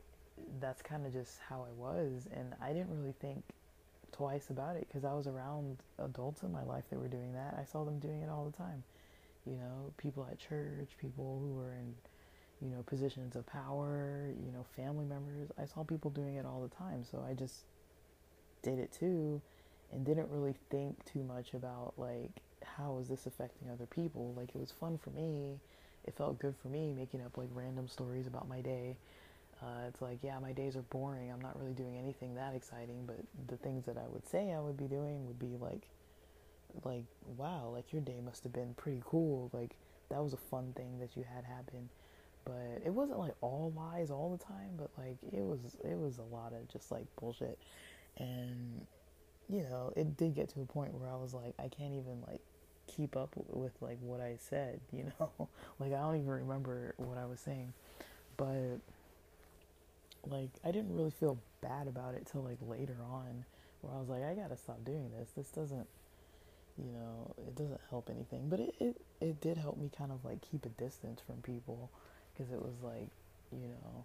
that's 0.60 0.82
kind 0.82 1.06
of 1.06 1.13
just 1.13 1.40
how 1.50 1.66
I 1.68 1.74
was, 1.76 2.28
and 2.36 2.54
I 2.62 2.74
didn't 2.74 2.96
really 2.96 3.16
think 3.20 3.44
twice 4.12 4.50
about 4.50 4.76
it 4.76 4.88
because 4.88 5.04
I 5.04 5.13
was 5.13 5.28
around 5.28 5.78
adults 6.00 6.44
in 6.44 6.52
my 6.52 6.63
life 6.63 6.84
that 6.90 7.00
were 7.00 7.08
doing 7.08 7.34
that. 7.34 7.58
I 7.60 7.66
saw 7.66 7.84
them 7.84 8.00
doing 8.00 8.22
it 8.22 8.30
all 8.30 8.46
the 8.46 8.58
time. 8.58 8.84
You 9.46 9.56
know, 9.56 9.94
people 9.98 10.28
at 10.30 10.40
church, 10.40 10.90
people 11.00 11.40
who 11.42 11.56
were 11.56 11.74
in 11.74 11.96
you 12.62 12.70
know 12.70 12.84
positions 12.84 13.36
of 13.36 13.46
power, 13.46 14.30
you 14.46 14.52
know, 14.52 14.65
family 14.76 15.06
members. 15.06 15.50
I 15.58 15.65
saw 15.65 15.84
people 15.84 16.12
doing 16.12 16.36
it 16.36 16.46
all 16.46 16.62
the 16.62 16.76
time, 16.76 17.04
so 17.10 17.24
I 17.28 17.34
just 17.34 17.65
did 18.63 18.80
it 18.80 18.91
too 18.91 19.41
and 19.91 20.06
didn't 20.06 20.30
really 20.30 20.56
think 20.70 21.06
too 21.06 21.24
much 21.24 21.54
about 21.54 21.93
like 21.98 22.32
how 22.63 22.98
is 23.00 23.08
this 23.08 23.26
affecting 23.26 23.70
other 23.70 23.86
people? 23.86 24.34
Like 24.36 24.50
it 24.50 24.60
was 24.60 24.72
fun 24.72 24.98
for 24.98 25.10
me. 25.12 25.60
It 26.06 26.15
felt 26.15 26.39
good 26.39 26.56
for 26.62 26.70
me 26.70 26.93
making 26.93 27.22
up 27.22 27.38
like 27.38 27.50
random 27.54 27.88
stories 27.88 28.28
about 28.28 28.48
my 28.48 28.62
day. 28.62 28.98
Uh, 29.62 29.88
it's 29.88 30.02
like, 30.02 30.20
yeah, 30.22 30.38
my 30.39 30.52
days 30.52 30.76
are 30.76 30.84
boring. 30.84 31.32
I'm 31.32 31.41
not 31.41 31.60
really 31.60 31.74
doing 31.74 31.98
anything 31.98 32.36
that 32.36 32.54
exciting, 32.54 33.06
but 33.08 33.17
the 33.48 33.58
things 33.58 33.86
that 33.86 33.98
I 33.98 34.08
would 34.08 34.28
say 34.28 34.52
I 34.52 34.60
would 34.60 34.78
be 34.78 34.86
doing 34.86 35.26
would 35.26 35.39
be 35.39 35.58
like, 35.60 35.88
like, 36.84 37.06
wow, 37.36 37.70
like 37.74 37.91
your 37.91 38.02
day 38.02 38.20
must 38.24 38.43
have 38.43 38.54
been 38.54 38.76
pretty 38.76 39.02
cool. 39.06 39.50
Like 39.54 39.76
that 40.10 40.24
was 40.24 40.34
a 40.34 40.38
fun 40.38 40.74
thing 40.76 41.00
that 41.00 41.17
you 41.17 41.24
had 41.24 41.43
happen. 41.43 41.89
But 42.48 42.82
it 42.86 42.94
wasn't 42.94 43.20
like 43.20 43.34
all 43.42 43.74
lies 43.76 44.10
all 44.10 44.32
the 44.32 44.44
time, 44.44 44.72
but 44.78 44.90
like 44.98 45.18
it 45.34 45.42
was, 45.42 45.60
it 45.84 45.98
was 45.98 46.18
a 46.18 46.24
lot 46.24 46.54
of 46.54 46.66
just 46.72 46.92
like 46.92 47.06
bullshit. 47.20 47.60
And 48.18 48.88
you 49.50 49.64
know, 49.64 49.92
it 49.98 50.16
did 50.16 50.34
get 50.34 50.50
to 50.50 50.62
a 50.62 50.66
point 50.66 50.94
where 50.94 51.10
I 51.10 51.18
was 51.18 51.34
like, 51.34 51.54
I 51.60 51.68
can't 51.68 51.94
even 51.94 52.22
like 52.26 52.42
keep 52.88 53.18
up 53.18 53.34
with 53.36 53.74
like 53.82 53.98
what 54.02 54.22
I 54.22 54.38
said, 54.40 54.80
you 54.94 55.12
know? 55.20 55.50
like 55.78 55.92
I 55.94 56.00
don't 56.00 56.16
even 56.16 56.30
remember 56.30 56.94
what 56.96 57.18
I 57.18 57.26
was 57.26 57.42
saying. 57.42 57.74
But 58.38 58.80
like 60.26 60.50
I 60.64 60.72
didn't 60.72 60.96
really 60.96 61.12
feel 61.12 61.38
bad 61.62 61.88
about 61.88 62.16
it 62.16 62.28
till 62.32 62.44
like 62.44 62.60
later 62.66 62.98
on 63.12 63.44
where 63.82 63.94
I 63.94 64.00
was 64.00 64.08
like 64.08 64.24
I 64.24 64.34
got 64.36 64.52
to 64.52 64.58
stop 64.58 64.86
doing 64.86 65.12
this. 65.18 65.32
This 65.36 65.50
doesn't 65.50 65.88
you 66.78 66.92
know, 66.92 67.34
it 67.48 67.56
doesn't 67.56 67.82
help 67.90 68.10
anything. 68.10 68.48
But 68.48 68.62
it 68.62 68.76
it, 68.80 69.02
it 69.20 69.42
did 69.42 69.58
help 69.58 69.78
me 69.78 69.90
kind 69.96 70.14
of 70.14 70.24
like 70.24 70.40
keep 70.42 70.66
a 70.66 70.70
distance 70.70 71.20
from 71.26 71.42
people 71.42 71.90
because 72.38 72.52
it 72.52 72.62
was 72.62 72.76
like, 72.84 73.10
you 73.52 73.67
know, 73.67 74.04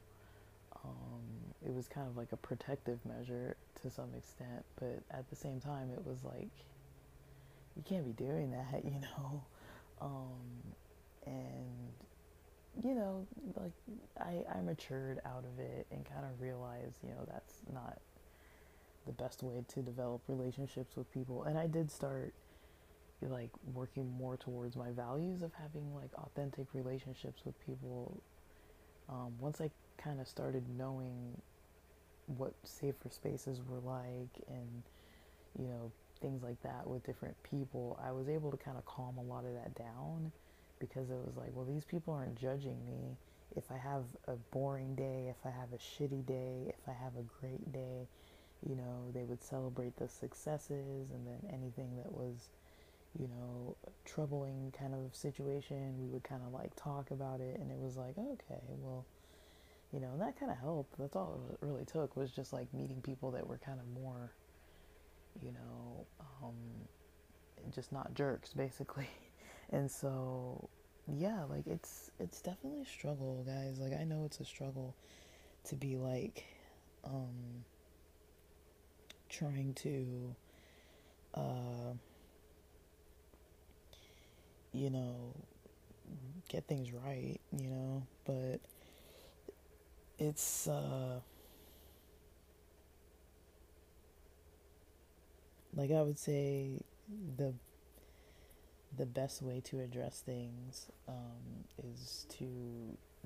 um, 0.84 1.20
it 1.64 1.74
was 1.74 1.88
kind 1.88 2.06
of 2.08 2.16
like 2.16 2.32
a 2.32 2.36
protective 2.36 2.98
measure 3.04 3.56
to 3.82 3.90
some 3.90 4.08
extent, 4.16 4.64
but 4.78 5.02
at 5.10 5.28
the 5.30 5.36
same 5.36 5.60
time, 5.60 5.90
it 5.92 6.04
was 6.06 6.24
like 6.24 6.50
you 7.76 7.82
can't 7.84 8.04
be 8.04 8.12
doing 8.12 8.50
that, 8.52 8.84
you 8.84 9.00
know. 9.00 9.44
Um, 10.00 10.74
and 11.26 11.92
you 12.82 12.94
know, 12.94 13.26
like 13.56 13.72
I, 14.18 14.58
I 14.58 14.60
matured 14.62 15.20
out 15.26 15.44
of 15.44 15.62
it 15.62 15.86
and 15.90 16.04
kind 16.04 16.24
of 16.24 16.40
realized, 16.40 16.96
you 17.02 17.10
know, 17.10 17.26
that's 17.30 17.54
not 17.72 17.98
the 19.06 19.12
best 19.12 19.42
way 19.42 19.64
to 19.68 19.82
develop 19.82 20.22
relationships 20.26 20.96
with 20.96 21.12
people. 21.12 21.44
And 21.44 21.58
I 21.58 21.66
did 21.66 21.90
start 21.90 22.32
like 23.28 23.50
working 23.74 24.11
more 24.16 24.37
towards 24.37 24.76
my 24.76 24.90
values 24.90 25.42
of 25.42 25.52
having 25.54 25.94
like 25.94 26.11
authentic 26.14 26.66
relationships 26.72 27.42
with 27.44 27.58
people. 27.64 28.20
Um, 29.08 29.32
once 29.38 29.61
I 29.61 29.70
kind 29.98 30.20
of 30.20 30.28
started 30.28 30.64
knowing 30.76 31.40
what 32.26 32.54
safer 32.64 33.11
spaces 33.11 33.61
were 33.68 33.80
like 33.80 34.44
and 34.48 34.82
you 35.58 35.66
know 35.66 35.90
things 36.20 36.42
like 36.42 36.61
that 36.62 36.87
with 36.87 37.04
different 37.04 37.37
people, 37.42 37.98
I 38.02 38.12
was 38.12 38.28
able 38.28 38.50
to 38.50 38.56
kind 38.56 38.78
of 38.78 38.87
calm 38.87 39.18
a 39.18 39.22
lot 39.22 39.44
of 39.44 39.54
that 39.54 39.74
down 39.74 40.30
because 40.78 41.11
it 41.11 41.18
was 41.26 41.37
like, 41.37 41.50
well, 41.52 41.64
these 41.64 41.85
people 41.85 42.14
aren't 42.14 42.37
judging 42.40 42.78
me. 42.87 43.16
If 43.56 43.70
I 43.70 43.76
have 43.76 44.04
a 44.28 44.37
boring 44.50 44.94
day, 44.94 45.26
if 45.28 45.37
I 45.44 45.50
have 45.50 45.72
a 45.72 45.76
shitty 45.76 46.24
day, 46.24 46.68
if 46.68 46.88
I 46.88 46.92
have 46.92 47.12
a 47.16 47.24
great 47.40 47.72
day, 47.72 48.06
you 48.68 48.76
know, 48.76 49.11
they 49.12 49.24
would 49.24 49.42
celebrate 49.42 49.96
the 49.96 50.08
successes 50.08 51.11
and 51.11 51.26
then 51.26 51.50
anything 51.52 51.96
that 51.96 52.12
was, 52.12 52.48
you 53.18 53.29
know, 53.29 53.77
troubling 54.05 54.72
kind 54.79 54.94
of 54.94 55.14
situation, 55.14 55.94
we 55.98 56.09
would 56.09 56.22
kind 56.25 56.42
of 56.46 56.53
like 56.53 56.75
talk 56.77 57.11
about 57.11 57.40
it 57.40 57.59
and 57.61 57.70
it 57.70 57.79
was 57.79 57.96
like, 57.96 58.16
okay, 58.18 58.62
well, 58.79 59.05
you 59.92 60.01
know, 60.01 60.16
that 60.18 60.38
kind 60.38 60.51
of 60.51 60.59
helped. 60.59 60.98
That's 60.98 61.14
all 61.14 61.40
it 61.51 61.59
really 61.61 61.85
took 61.85 62.16
was 62.16 62.31
just 62.31 62.53
like 62.53 62.72
meeting 62.72 63.01
people 63.03 63.31
that 63.33 63.46
were 63.46 63.59
kind 63.59 63.79
of 63.79 64.03
more, 64.03 64.33
you 65.42 65.53
know, 65.53 66.07
um, 66.42 66.55
just 67.75 67.92
not 67.92 68.14
jerks, 68.14 68.53
basically. 68.53 69.09
And 69.75 69.90
so, 69.90 70.68
yeah, 71.09 71.44
like 71.44 71.66
it's 71.66 72.11
it's 72.20 72.42
definitely 72.42 72.83
a 72.83 72.85
struggle, 72.85 73.42
guys. 73.46 73.79
Like 73.79 73.98
I 73.98 74.05
know 74.05 74.25
it's 74.27 74.38
a 74.38 74.44
struggle 74.44 74.94
to 75.64 75.75
be 75.77 75.96
like, 75.96 76.44
um, 77.05 77.64
trying 79.31 79.72
to, 79.75 80.35
uh, 81.35 81.94
you 84.72 84.90
know, 84.90 85.35
get 86.48 86.66
things 86.66 86.92
right, 86.92 87.38
you 87.56 87.68
know, 87.68 88.06
but 88.24 88.61
it's 90.18 90.68
uh 90.68 91.20
like 95.74 95.90
I 95.90 96.02
would 96.02 96.18
say 96.18 96.80
the 97.37 97.54
the 98.96 99.06
best 99.06 99.42
way 99.42 99.61
to 99.64 99.80
address 99.80 100.20
things 100.20 100.90
um, 101.08 101.64
is 101.82 102.26
to 102.38 102.44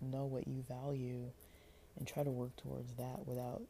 know 0.00 0.24
what 0.24 0.46
you 0.46 0.62
value 0.68 1.24
and 1.98 2.06
try 2.06 2.22
to 2.22 2.30
work 2.30 2.54
towards 2.56 2.94
that 2.94 3.26
without 3.26 3.62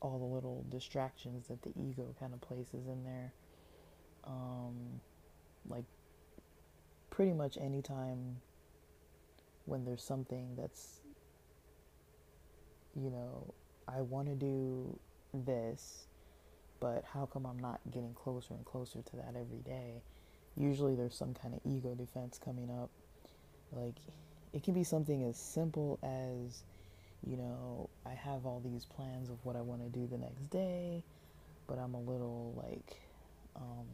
all 0.00 0.18
the 0.18 0.24
little 0.24 0.64
distractions 0.70 1.48
that 1.48 1.62
the 1.62 1.72
ego 1.78 2.14
kind 2.18 2.32
of 2.32 2.40
places 2.40 2.86
in 2.86 3.04
there. 3.04 3.32
Um, 4.24 5.00
like 5.68 5.84
pretty 7.12 7.32
much 7.32 7.56
anytime 7.60 8.40
when 9.66 9.84
there's 9.84 10.02
something 10.02 10.56
that's 10.56 11.02
you 12.96 13.10
know 13.10 13.54
I 13.86 14.00
want 14.00 14.28
to 14.28 14.34
do 14.34 14.98
this, 15.34 16.06
but 16.80 17.04
how 17.12 17.26
come 17.26 17.46
I'm 17.46 17.58
not 17.58 17.80
getting 17.90 18.14
closer 18.14 18.54
and 18.54 18.64
closer 18.64 19.02
to 19.02 19.16
that 19.16 19.34
every 19.36 19.60
day? 19.64 20.02
Usually 20.56 20.94
there's 20.94 21.16
some 21.16 21.34
kind 21.34 21.54
of 21.54 21.60
ego 21.64 21.94
defense 21.94 22.38
coming 22.42 22.70
up. 22.70 22.90
Like, 23.72 23.96
it 24.52 24.62
can 24.62 24.74
be 24.74 24.84
something 24.84 25.24
as 25.24 25.36
simple 25.36 25.98
as, 26.02 26.62
you 27.26 27.36
know, 27.36 27.88
I 28.04 28.14
have 28.14 28.44
all 28.44 28.60
these 28.64 28.84
plans 28.84 29.30
of 29.30 29.38
what 29.44 29.56
I 29.56 29.62
want 29.62 29.82
to 29.82 29.88
do 29.88 30.06
the 30.06 30.18
next 30.18 30.50
day, 30.50 31.02
but 31.66 31.78
I'm 31.78 31.94
a 31.94 32.00
little 32.00 32.54
like, 32.56 32.96
um, 33.56 33.86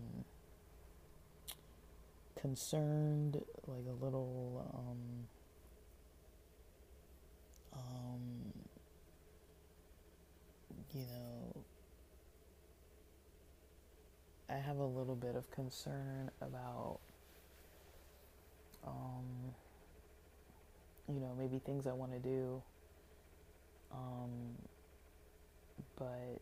concerned, 2.40 3.42
like 3.66 3.85
a 3.88 4.05
little, 4.05 4.66
um, 4.74 5.27
um, 7.72 8.53
you 10.94 11.01
know, 11.03 11.64
I 14.48 14.55
have 14.57 14.79
a 14.79 14.85
little 14.85 15.14
bit 15.14 15.37
of 15.37 15.51
concern 15.51 16.31
about, 16.40 16.98
um, 18.87 19.55
you 21.09 21.20
know, 21.20 21.35
maybe 21.38 21.59
things 21.59 21.87
I 21.87 21.92
want 21.92 22.12
to 22.12 22.18
do, 22.18 22.62
um, 23.92 24.57
but, 25.96 26.40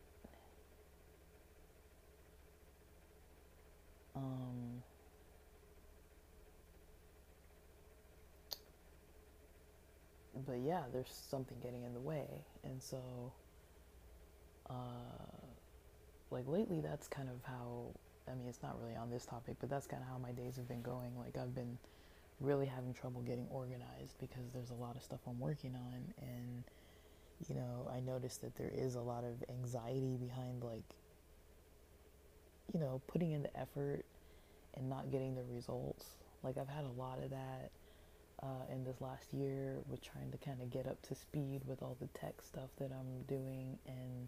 um, 4.15 4.83
but 10.45 10.57
yeah, 10.65 10.83
there's 10.91 11.09
something 11.29 11.57
getting 11.61 11.83
in 11.83 11.93
the 11.93 11.99
way, 11.99 12.25
and 12.63 12.81
so, 12.81 13.31
uh, 14.69 14.73
like 16.31 16.47
lately, 16.47 16.81
that's 16.81 17.07
kind 17.07 17.29
of 17.29 17.43
how. 17.43 17.87
I 18.29 18.35
mean, 18.35 18.49
it's 18.49 18.61
not 18.61 18.77
really 18.81 18.95
on 18.97 19.09
this 19.09 19.25
topic, 19.25 19.55
but 19.61 19.69
that's 19.69 19.87
kind 19.87 20.03
of 20.03 20.09
how 20.09 20.17
my 20.17 20.33
days 20.33 20.57
have 20.57 20.67
been 20.67 20.81
going. 20.81 21.17
Like 21.17 21.37
I've 21.37 21.55
been 21.55 21.77
really 22.41 22.65
having 22.65 22.93
trouble 22.93 23.21
getting 23.21 23.47
organized 23.49 24.19
because 24.19 24.51
there's 24.53 24.69
a 24.71 24.75
lot 24.75 24.97
of 24.97 25.01
stuff 25.03 25.19
I'm 25.25 25.39
working 25.39 25.75
on, 25.75 26.13
and 26.21 26.63
you 27.47 27.55
know, 27.55 27.89
I 27.93 27.99
noticed 27.99 28.41
that 28.41 28.55
there 28.55 28.71
is 28.73 28.95
a 28.95 29.01
lot 29.01 29.23
of 29.23 29.43
anxiety 29.49 30.17
behind 30.17 30.63
like, 30.63 30.83
you 32.73 32.79
know, 32.79 33.01
putting 33.07 33.31
in 33.31 33.43
the 33.43 33.59
effort 33.59 34.03
and 34.75 34.89
not 34.89 35.11
getting 35.11 35.35
the 35.35 35.43
results. 35.43 36.05
Like 36.43 36.57
I've 36.57 36.67
had 36.67 36.85
a 36.85 36.99
lot 36.99 37.19
of 37.23 37.29
that 37.29 37.71
uh, 38.43 38.71
in 38.71 38.83
this 38.83 39.01
last 39.01 39.33
year 39.33 39.77
with 39.89 40.01
trying 40.01 40.31
to 40.31 40.37
kind 40.37 40.61
of 40.61 40.69
get 40.69 40.87
up 40.87 41.01
to 41.03 41.15
speed 41.15 41.61
with 41.65 41.81
all 41.81 41.97
the 41.99 42.07
tech 42.19 42.35
stuff 42.41 42.69
that 42.79 42.91
I'm 42.91 43.23
doing 43.27 43.77
and 43.87 44.27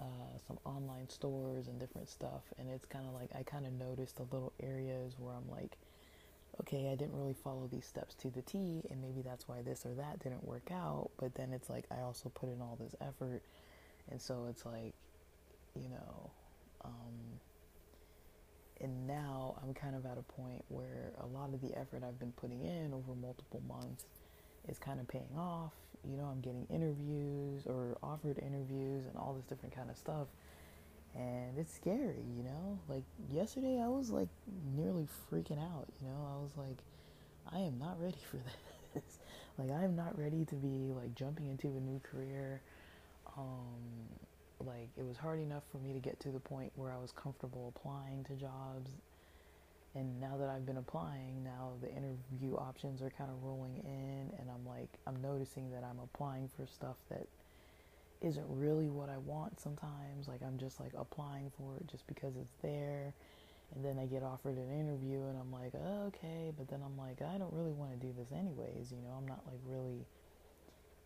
uh, 0.00 0.38
some 0.46 0.58
online 0.64 1.08
stores 1.08 1.68
and 1.68 1.78
different 1.78 2.08
stuff. 2.08 2.42
And 2.58 2.68
it's 2.70 2.84
kind 2.84 3.06
of 3.06 3.14
like 3.14 3.30
I 3.38 3.42
kind 3.42 3.66
of 3.66 3.72
noticed 3.72 4.16
the 4.16 4.24
little 4.24 4.52
areas 4.62 5.14
where 5.18 5.34
I'm 5.34 5.50
like, 5.50 5.76
okay, 6.60 6.90
I 6.90 6.94
didn't 6.94 7.16
really 7.16 7.34
follow 7.34 7.68
these 7.70 7.86
steps 7.86 8.14
to 8.16 8.30
the 8.30 8.42
T, 8.42 8.82
and 8.90 9.00
maybe 9.00 9.22
that's 9.22 9.48
why 9.48 9.62
this 9.62 9.84
or 9.84 9.94
that 9.94 10.22
didn't 10.22 10.44
work 10.46 10.70
out. 10.72 11.10
But 11.18 11.34
then 11.34 11.52
it's 11.52 11.68
like 11.70 11.84
I 11.90 12.02
also 12.02 12.28
put 12.28 12.48
in 12.48 12.60
all 12.60 12.76
this 12.80 12.94
effort, 13.00 13.42
and 14.10 14.20
so 14.20 14.46
it's 14.48 14.64
like, 14.64 14.94
you 15.74 15.88
know, 15.88 16.30
um, 16.84 17.40
and 18.84 19.06
now 19.06 19.58
I'm 19.62 19.72
kind 19.72 19.96
of 19.96 20.04
at 20.04 20.18
a 20.18 20.32
point 20.40 20.62
where 20.68 21.12
a 21.18 21.26
lot 21.26 21.54
of 21.54 21.62
the 21.62 21.74
effort 21.74 22.02
I've 22.06 22.18
been 22.18 22.32
putting 22.32 22.60
in 22.60 22.92
over 22.92 23.14
multiple 23.18 23.62
months 23.66 24.04
is 24.68 24.78
kind 24.78 25.00
of 25.00 25.08
paying 25.08 25.34
off. 25.38 25.72
You 26.06 26.18
know, 26.18 26.24
I'm 26.24 26.42
getting 26.42 26.66
interviews 26.68 27.62
or 27.66 27.96
offered 28.02 28.38
interviews 28.38 29.06
and 29.06 29.16
all 29.16 29.32
this 29.32 29.44
different 29.46 29.74
kind 29.74 29.88
of 29.88 29.96
stuff. 29.96 30.26
And 31.14 31.56
it's 31.56 31.72
scary, 31.72 32.24
you 32.36 32.42
know? 32.44 32.78
Like 32.86 33.04
yesterday 33.32 33.80
I 33.82 33.88
was 33.88 34.10
like 34.10 34.28
nearly 34.76 35.08
freaking 35.32 35.58
out, 35.58 35.88
you 36.02 36.08
know? 36.08 36.28
I 36.30 36.42
was 36.42 36.50
like 36.58 36.76
I 37.50 37.60
am 37.60 37.78
not 37.78 37.96
ready 38.02 38.18
for 38.30 38.36
this. 38.94 39.18
like 39.56 39.70
I 39.70 39.84
am 39.84 39.96
not 39.96 40.18
ready 40.18 40.44
to 40.44 40.54
be 40.54 40.92
like 40.92 41.14
jumping 41.14 41.48
into 41.48 41.68
a 41.68 41.80
new 41.80 42.00
career. 42.02 42.60
Um 43.38 44.23
like 44.66 44.88
it 44.96 45.04
was 45.06 45.16
hard 45.16 45.40
enough 45.40 45.62
for 45.70 45.78
me 45.78 45.92
to 45.92 45.98
get 45.98 46.20
to 46.20 46.28
the 46.28 46.40
point 46.40 46.72
where 46.76 46.92
I 46.92 46.98
was 46.98 47.12
comfortable 47.12 47.72
applying 47.74 48.24
to 48.24 48.34
jobs. 48.34 48.90
And 49.94 50.20
now 50.20 50.36
that 50.38 50.48
I've 50.48 50.66
been 50.66 50.76
applying 50.76 51.44
now 51.44 51.72
the 51.80 51.88
interview 51.90 52.56
options 52.56 53.00
are 53.00 53.10
kind 53.10 53.30
of 53.30 53.42
rolling 53.44 53.76
in 53.84 54.30
and 54.38 54.50
I'm 54.50 54.66
like 54.66 54.88
I'm 55.06 55.20
noticing 55.22 55.70
that 55.70 55.84
I'm 55.84 56.00
applying 56.00 56.48
for 56.48 56.66
stuff 56.66 56.96
that 57.10 57.26
isn't 58.22 58.46
really 58.48 58.88
what 58.88 59.08
I 59.08 59.18
want 59.18 59.60
sometimes. 59.60 60.26
Like 60.28 60.42
I'm 60.42 60.58
just 60.58 60.80
like 60.80 60.92
applying 60.96 61.52
for 61.56 61.76
it 61.76 61.86
just 61.86 62.06
because 62.06 62.34
it's 62.40 62.54
there. 62.62 63.12
And 63.74 63.84
then 63.84 63.98
I 63.98 64.06
get 64.06 64.22
offered 64.22 64.56
an 64.56 64.70
interview 64.80 65.18
and 65.28 65.38
I'm 65.38 65.52
like 65.52 65.72
oh, 65.74 66.06
okay 66.08 66.52
but 66.56 66.68
then 66.68 66.80
I'm 66.84 66.96
like 66.98 67.22
I 67.22 67.38
don't 67.38 67.52
really 67.52 67.72
want 67.72 67.92
to 67.92 68.06
do 68.06 68.12
this 68.18 68.32
anyways 68.32 68.92
you 68.92 68.98
know? 68.98 69.14
I'm 69.16 69.26
not 69.26 69.42
like 69.46 69.60
really 69.66 70.04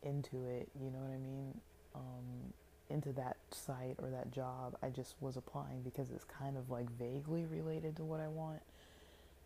into 0.03 0.47
it 0.47 0.69
you 0.79 0.91
know 0.91 0.99
what 0.99 1.13
I 1.13 1.19
mean? 1.19 1.61
Um, 1.95 2.53
into 2.91 3.13
that 3.13 3.37
site 3.51 3.97
or 3.99 4.11
that 4.11 4.31
job. 4.33 4.77
I 4.83 4.89
just 4.89 5.15
was 5.21 5.37
applying 5.37 5.83
because 5.83 6.11
it's 6.11 6.25
kind 6.25 6.57
of 6.57 6.71
like 6.71 6.91
vaguely 6.91 7.45
related 7.45 7.97
to 7.97 8.05
what 8.05 8.21
I 8.21 8.29
want. 8.29 8.63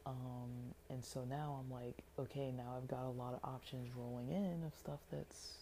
Um, 0.05 0.75
and 0.91 1.05
so 1.05 1.25
now 1.25 1.61
I'm 1.61 1.73
like, 1.73 1.99
okay, 2.19 2.53
now 2.57 2.75
I've 2.77 2.89
got 2.89 3.05
a 3.05 3.11
lot 3.11 3.35
of 3.35 3.41
options 3.45 3.89
rolling 3.97 4.31
in 4.31 4.65
of 4.67 4.75
stuff 4.75 4.99
that's 5.13 5.53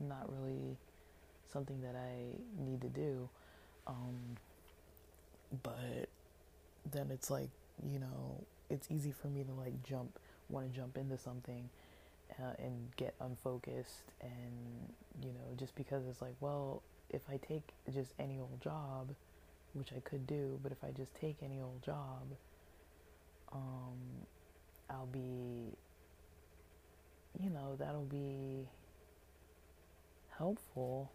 not 0.00 0.30
really 0.30 0.76
something 1.52 1.80
that 1.82 1.94
I 1.96 2.62
need 2.62 2.80
to 2.82 2.88
do. 2.88 3.28
Um, 3.86 4.36
but 5.62 6.08
then 6.90 7.10
it's 7.10 7.30
like, 7.30 7.50
you 7.90 7.98
know, 7.98 8.44
it's 8.70 8.90
easy 8.90 9.12
for 9.12 9.28
me 9.28 9.44
to 9.44 9.52
like 9.52 9.82
jump, 9.82 10.18
want 10.48 10.70
to 10.70 10.76
jump 10.78 10.96
into 10.96 11.16
something 11.16 11.68
uh, 12.38 12.52
and 12.58 12.94
get 12.96 13.14
unfocused 13.20 14.12
and, 14.20 14.92
you 15.22 15.28
know, 15.28 15.54
just 15.56 15.74
because 15.74 16.06
it's 16.06 16.20
like, 16.20 16.34
well, 16.40 16.82
if 17.10 17.22
I 17.30 17.36
take 17.36 17.62
just 17.92 18.12
any 18.18 18.40
old 18.40 18.60
job, 18.60 19.14
which 19.72 19.92
I 19.92 20.00
could 20.00 20.26
do, 20.26 20.58
but 20.62 20.72
if 20.72 20.82
I 20.84 20.90
just 20.90 21.14
take 21.14 21.36
any 21.42 21.60
old 21.60 21.82
job, 21.82 22.22
um, 23.52 24.26
I'll 24.90 25.06
be, 25.06 25.76
you 27.42 27.50
know, 27.50 27.76
that'll 27.78 28.04
be 28.04 28.68
helpful. 30.38 31.10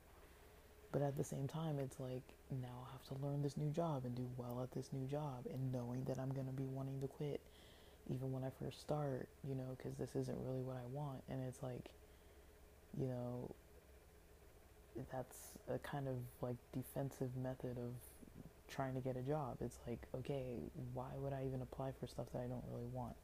But 0.92 1.02
at 1.04 1.18
the 1.18 1.24
same 1.24 1.48
time, 1.48 1.78
it's 1.80 2.00
like 2.00 2.24
now 2.50 2.88
I 2.88 2.92
have 2.94 3.18
to 3.20 3.26
learn 3.26 3.44
this 3.44 3.58
new 3.58 3.70
job 3.70 4.06
and 4.06 4.16
do 4.16 4.28
well 4.38 4.62
at 4.64 4.72
this 4.72 4.92
new 4.92 5.08
job, 5.08 5.46
and 5.52 5.72
knowing 5.72 6.04
that 6.06 6.18
I'm 6.18 6.30
going 6.34 6.48
to 6.48 6.54
be 6.54 6.66
wanting 6.66 7.00
to 7.02 7.08
quit 7.08 7.40
even 8.10 8.32
when 8.32 8.44
I 8.44 8.50
first 8.50 8.82
start, 8.82 9.28
you 9.48 9.54
know, 9.56 9.78
because 9.78 9.96
this 9.98 10.16
isn't 10.16 10.38
really 10.46 10.62
what 10.62 10.78
I 10.78 10.86
want. 10.92 11.22
And 11.30 11.44
it's 11.48 11.62
like, 11.62 11.92
you 13.00 13.08
know, 13.08 13.54
that's 15.12 15.38
a 15.74 15.78
kind 15.80 16.08
of 16.08 16.16
like 16.42 16.58
defensive 16.74 17.36
method 17.42 17.78
of 17.78 17.94
trying 18.70 18.94
to 18.94 19.02
get 19.02 19.18
a 19.18 19.22
job. 19.22 19.58
It's 19.62 19.78
like, 19.88 20.00
okay, 20.16 20.58
why 20.94 21.10
would 21.18 21.34
I 21.34 21.44
even 21.46 21.62
apply 21.62 21.92
for 22.00 22.08
stuff 22.08 22.28
that 22.34 22.40
I 22.40 22.48
don't 22.48 22.64
really 22.72 22.88
want? 22.92 23.16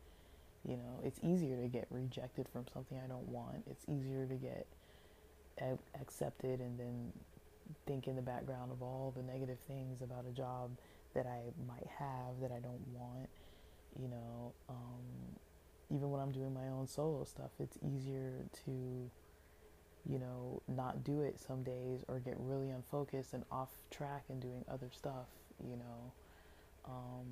You 0.67 0.77
know, 0.77 0.99
it's 1.03 1.19
easier 1.23 1.61
to 1.61 1.67
get 1.67 1.87
rejected 1.91 2.47
from 2.51 2.65
something 2.73 2.99
I 3.03 3.07
don't 3.07 3.27
want. 3.27 3.63
It's 3.69 3.85
easier 3.87 4.25
to 4.25 4.35
get 4.35 4.65
accepted 6.01 6.59
and 6.59 6.79
then 6.79 7.13
think 7.85 8.07
in 8.07 8.15
the 8.15 8.21
background 8.21 8.71
of 8.71 8.81
all 8.81 9.13
the 9.15 9.23
negative 9.23 9.57
things 9.67 10.01
about 10.01 10.25
a 10.27 10.31
job 10.31 10.71
that 11.13 11.25
I 11.25 11.41
might 11.67 11.87
have 11.97 12.39
that 12.41 12.51
I 12.51 12.59
don't 12.59 12.85
want. 12.93 13.29
You 14.01 14.09
know, 14.09 14.53
um, 14.69 15.39
even 15.89 16.09
when 16.09 16.19
I'm 16.19 16.31
doing 16.31 16.53
my 16.53 16.67
own 16.67 16.87
solo 16.87 17.23
stuff, 17.23 17.51
it's 17.59 17.77
easier 17.81 18.45
to 18.65 19.09
you 20.09 20.19
know, 20.19 20.61
not 20.67 21.03
do 21.03 21.21
it 21.21 21.39
some 21.39 21.63
days 21.63 22.03
or 22.07 22.19
get 22.19 22.35
really 22.39 22.69
unfocused 22.69 23.33
and 23.33 23.43
off 23.51 23.69
track 23.89 24.23
and 24.29 24.41
doing 24.41 24.63
other 24.69 24.89
stuff, 24.91 25.27
you 25.63 25.75
know. 25.75 26.11
Um, 26.85 27.25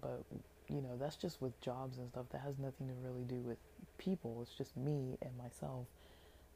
but, 0.00 0.24
you 0.68 0.80
know, 0.80 0.96
that's 0.98 1.16
just 1.16 1.42
with 1.42 1.58
jobs 1.60 1.98
and 1.98 2.08
stuff. 2.08 2.26
That 2.32 2.40
has 2.40 2.58
nothing 2.58 2.88
to 2.88 2.94
really 3.02 3.24
do 3.24 3.36
with 3.36 3.58
people. 3.98 4.40
It's 4.42 4.54
just 4.54 4.76
me 4.76 5.18
and 5.20 5.36
myself. 5.36 5.86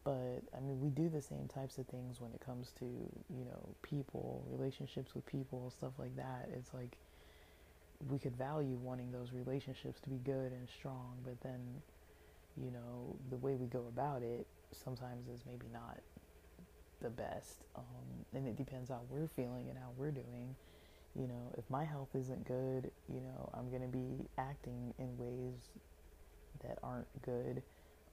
But, 0.05 0.41
I 0.57 0.61
mean, 0.61 0.81
we 0.81 0.89
do 0.89 1.11
the 1.11 1.21
same 1.21 1.49
types 1.53 1.77
of 1.77 1.87
things 1.87 2.19
when 2.19 2.33
it 2.33 2.41
comes 2.41 2.73
to, 2.79 2.85
you 2.85 3.45
know, 3.45 3.69
people, 3.83 4.43
relationships 4.51 5.15
with 5.15 5.27
people, 5.27 5.71
stuff 5.77 5.93
like 5.99 6.17
that. 6.17 6.49
It's 6.57 6.73
like 6.73 6.97
we 8.09 8.19
could 8.19 8.37
value 8.37 8.79
wanting 8.83 9.13
those 9.13 9.33
relationships 9.35 10.01
to 10.01 10.09
be 10.09 10.17
good 10.17 10.53
and 10.53 10.69
strong, 10.69 11.17
but 11.25 11.39
then, 11.43 11.83
you 12.57 12.71
know, 12.71 13.17
the 13.29 13.37
way 13.37 13.57
we 13.57 13.67
go 13.67 13.85
about 13.89 14.23
it 14.23 14.47
sometimes 14.73 15.29
is 15.29 15.45
maybe 15.47 15.67
not 15.73 15.99
the 17.01 17.11
best. 17.11 17.65
Um, 17.77 18.25
and 18.35 18.47
it 18.47 18.57
depends 18.57 18.91
how 18.91 19.01
we're 19.09 19.29
feeling 19.29 19.69
and 19.69 19.79
how 19.79 19.91
we're 19.97 20.11
doing. 20.11 20.55
You 21.15 21.27
know, 21.27 21.53
if 21.57 21.69
my 21.71 21.85
health 21.85 22.11
isn't 22.15 22.47
good, 22.47 22.91
you 23.13 23.21
know, 23.21 23.51
I'm 23.55 23.71
going 23.71 23.83
to 23.83 23.89
be 23.89 24.29
acting 24.37 24.95
in 24.99 25.17
ways 25.19 25.71
that 26.65 26.79
aren't 26.83 27.07
good 27.23 27.63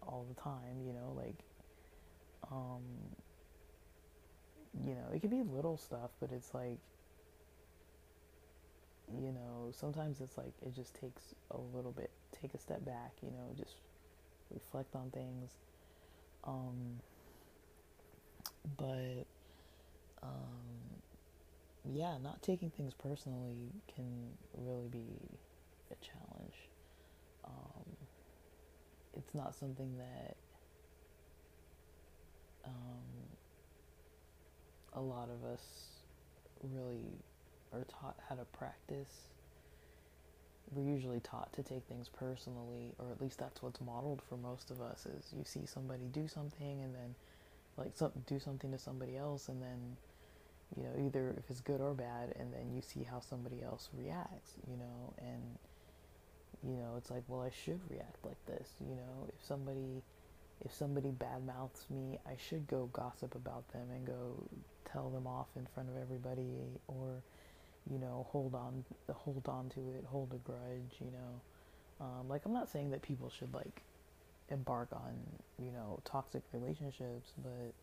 all 0.01 0.25
the 0.27 0.39
time, 0.39 0.81
you 0.85 0.93
know, 0.93 1.13
like, 1.15 1.35
um, 2.51 2.81
you 4.85 4.93
know, 4.93 5.13
it 5.13 5.19
could 5.21 5.31
be 5.31 5.41
little 5.41 5.77
stuff, 5.77 6.11
but 6.19 6.31
it's 6.31 6.53
like, 6.53 6.77
you 9.21 9.31
know, 9.31 9.71
sometimes 9.71 10.21
it's 10.21 10.37
like 10.37 10.53
it 10.65 10.75
just 10.75 10.95
takes 10.95 11.35
a 11.51 11.57
little 11.75 11.91
bit, 11.91 12.11
take 12.31 12.53
a 12.53 12.57
step 12.57 12.83
back, 12.85 13.13
you 13.21 13.31
know, 13.31 13.53
just 13.57 13.75
reflect 14.53 14.95
on 14.95 15.09
things. 15.11 15.51
Um, 16.45 16.99
but, 18.77 19.25
um, 20.21 21.01
yeah, 21.91 22.17
not 22.21 22.41
taking 22.41 22.69
things 22.69 22.93
personally 22.93 23.71
can 23.93 24.29
really 24.57 24.87
be 24.87 25.05
a 25.91 25.95
challenge. 26.03 26.55
Um, 27.45 27.95
it's 29.15 29.33
not 29.33 29.55
something 29.55 29.97
that 29.97 30.35
um, 32.65 32.71
a 34.93 35.01
lot 35.01 35.29
of 35.29 35.47
us 35.47 35.61
really 36.63 37.23
are 37.73 37.85
taught 37.85 38.17
how 38.27 38.35
to 38.35 38.45
practice. 38.45 39.29
We're 40.71 40.89
usually 40.89 41.19
taught 41.19 41.53
to 41.53 41.63
take 41.63 41.83
things 41.83 42.09
personally, 42.09 42.93
or 42.97 43.11
at 43.11 43.21
least 43.21 43.39
that's 43.39 43.61
what's 43.61 43.79
modeled 43.81 44.21
for 44.27 44.37
most 44.37 44.71
of 44.71 44.81
us. 44.81 45.05
Is 45.05 45.33
you 45.37 45.43
see 45.43 45.65
somebody 45.65 46.05
do 46.11 46.27
something, 46.27 46.81
and 46.81 46.93
then 46.93 47.15
like 47.77 47.91
some, 47.95 48.11
do 48.25 48.39
something 48.39 48.71
to 48.71 48.79
somebody 48.79 49.15
else, 49.17 49.47
and 49.47 49.61
then 49.61 49.97
you 50.75 50.83
know 50.83 51.05
either 51.05 51.35
if 51.37 51.49
it's 51.49 51.61
good 51.61 51.81
or 51.81 51.93
bad, 51.93 52.35
and 52.39 52.51
then 52.53 52.73
you 52.73 52.81
see 52.81 53.03
how 53.03 53.19
somebody 53.19 53.61
else 53.63 53.89
reacts. 53.93 54.53
You 54.69 54.77
know, 54.77 55.13
and 55.19 55.57
you 56.63 56.75
know 56.75 56.95
it's 56.97 57.11
like, 57.11 57.23
well, 57.27 57.41
I 57.41 57.51
should 57.51 57.79
react 57.89 58.23
like 58.25 58.43
this. 58.47 58.69
You 58.81 58.95
know, 58.95 59.27
if 59.29 59.45
somebody 59.45 60.01
if 60.63 60.73
somebody 60.73 61.11
badmouths 61.11 61.89
me, 61.89 62.17
I 62.25 62.35
should 62.37 62.67
go 62.67 62.89
gossip 62.93 63.35
about 63.35 63.67
them 63.69 63.87
and 63.93 64.05
go 64.05 64.43
tell 64.91 65.09
them 65.09 65.27
off 65.27 65.47
in 65.55 65.67
front 65.73 65.89
of 65.89 65.97
everybody 66.01 66.79
or 66.87 67.21
you 67.91 67.99
know 67.99 68.25
hold 68.31 68.55
on 68.55 68.83
hold 69.13 69.47
on 69.47 69.69
to 69.69 69.79
it 69.97 70.05
hold 70.09 70.33
a 70.33 70.37
grudge 70.37 70.99
you 70.99 71.11
know. 71.11 71.41
Um, 72.01 72.27
like 72.27 72.45
i'm 72.45 72.53
not 72.53 72.69
saying 72.69 72.91
that 72.91 73.01
people 73.01 73.29
should 73.29 73.53
like 73.53 73.81
embark 74.49 74.89
on 74.91 75.13
you 75.59 75.71
know 75.71 75.99
toxic 76.03 76.43
relationships 76.51 77.31
but 77.41 77.73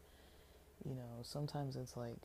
you 0.85 0.95
know 0.95 1.23
sometimes 1.23 1.77
it's 1.77 1.97
like 1.97 2.21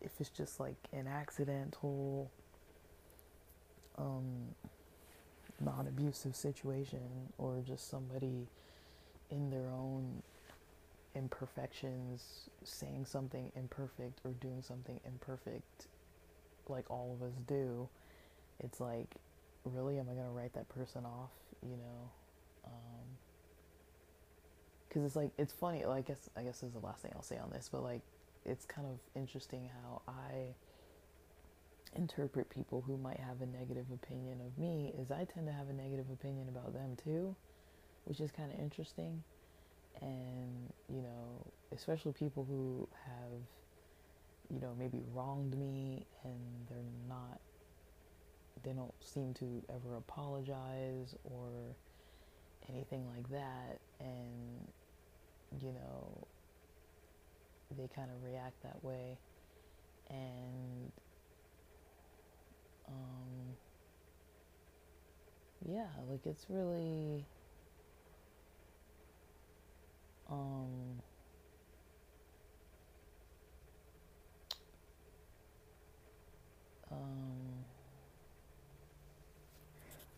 if 0.00 0.12
it's 0.20 0.30
just 0.30 0.58
like 0.58 0.76
an 0.92 1.06
accidental 1.06 2.30
um 3.98 4.54
non-abusive 5.60 6.36
situation 6.36 7.00
or 7.36 7.62
just 7.66 7.90
somebody 7.90 8.46
in 9.30 9.50
their 9.50 9.68
own 9.70 10.22
imperfections, 11.14 12.48
saying 12.64 13.04
something 13.04 13.50
imperfect 13.56 14.20
or 14.24 14.30
doing 14.32 14.62
something 14.62 15.00
imperfect, 15.04 15.88
like 16.70 16.90
all 16.90 17.16
of 17.18 17.26
us 17.26 17.34
do, 17.46 17.88
it's 18.60 18.80
like, 18.80 19.16
really, 19.64 19.98
am 19.98 20.08
I 20.10 20.14
gonna 20.14 20.30
write 20.30 20.54
that 20.54 20.68
person 20.68 21.04
off? 21.04 21.30
You 21.62 21.76
know, 21.76 22.10
because 24.88 25.00
um, 25.00 25.06
it's 25.06 25.16
like 25.16 25.30
it's 25.38 25.52
funny. 25.52 25.84
Like, 25.84 26.04
I 26.04 26.08
guess 26.08 26.30
I 26.36 26.42
guess 26.42 26.60
this 26.60 26.68
is 26.68 26.74
the 26.74 26.86
last 26.86 27.02
thing 27.02 27.12
I'll 27.14 27.22
say 27.22 27.38
on 27.38 27.50
this, 27.50 27.68
but 27.70 27.82
like, 27.82 28.02
it's 28.44 28.64
kind 28.64 28.86
of 28.86 28.98
interesting 29.14 29.70
how 29.82 30.02
I 30.08 30.54
interpret 31.96 32.50
people 32.50 32.82
who 32.86 32.96
might 32.98 33.18
have 33.18 33.40
a 33.40 33.46
negative 33.46 33.86
opinion 33.92 34.40
of 34.42 34.58
me 34.58 34.92
is 34.98 35.10
I 35.10 35.24
tend 35.24 35.46
to 35.46 35.52
have 35.52 35.68
a 35.70 35.72
negative 35.72 36.06
opinion 36.12 36.48
about 36.48 36.74
them 36.74 36.96
too, 37.02 37.34
which 38.04 38.20
is 38.20 38.30
kind 38.30 38.52
of 38.52 38.58
interesting 38.58 39.22
and 40.00 40.72
you 40.88 41.02
know 41.02 41.44
especially 41.72 42.12
people 42.12 42.44
who 42.48 42.88
have 43.04 43.40
you 44.50 44.60
know 44.60 44.74
maybe 44.78 45.02
wronged 45.12 45.56
me 45.58 46.06
and 46.24 46.66
they're 46.68 46.78
not 47.08 47.40
they 48.62 48.72
don't 48.72 48.94
seem 49.02 49.34
to 49.34 49.62
ever 49.68 49.96
apologize 49.96 51.14
or 51.24 51.76
anything 52.68 53.06
like 53.08 53.28
that. 53.30 53.78
And 54.00 54.72
you 55.60 55.72
know 55.72 56.26
they 57.76 57.88
kind 57.88 58.10
of 58.10 58.22
react 58.22 58.62
that 58.62 58.82
way. 58.82 59.18
And 60.10 60.92
um 62.88 63.56
yeah 65.66 65.88
like 66.08 66.26
it's 66.26 66.46
really 66.48 67.26
um, 70.30 71.02
um, 76.90 77.64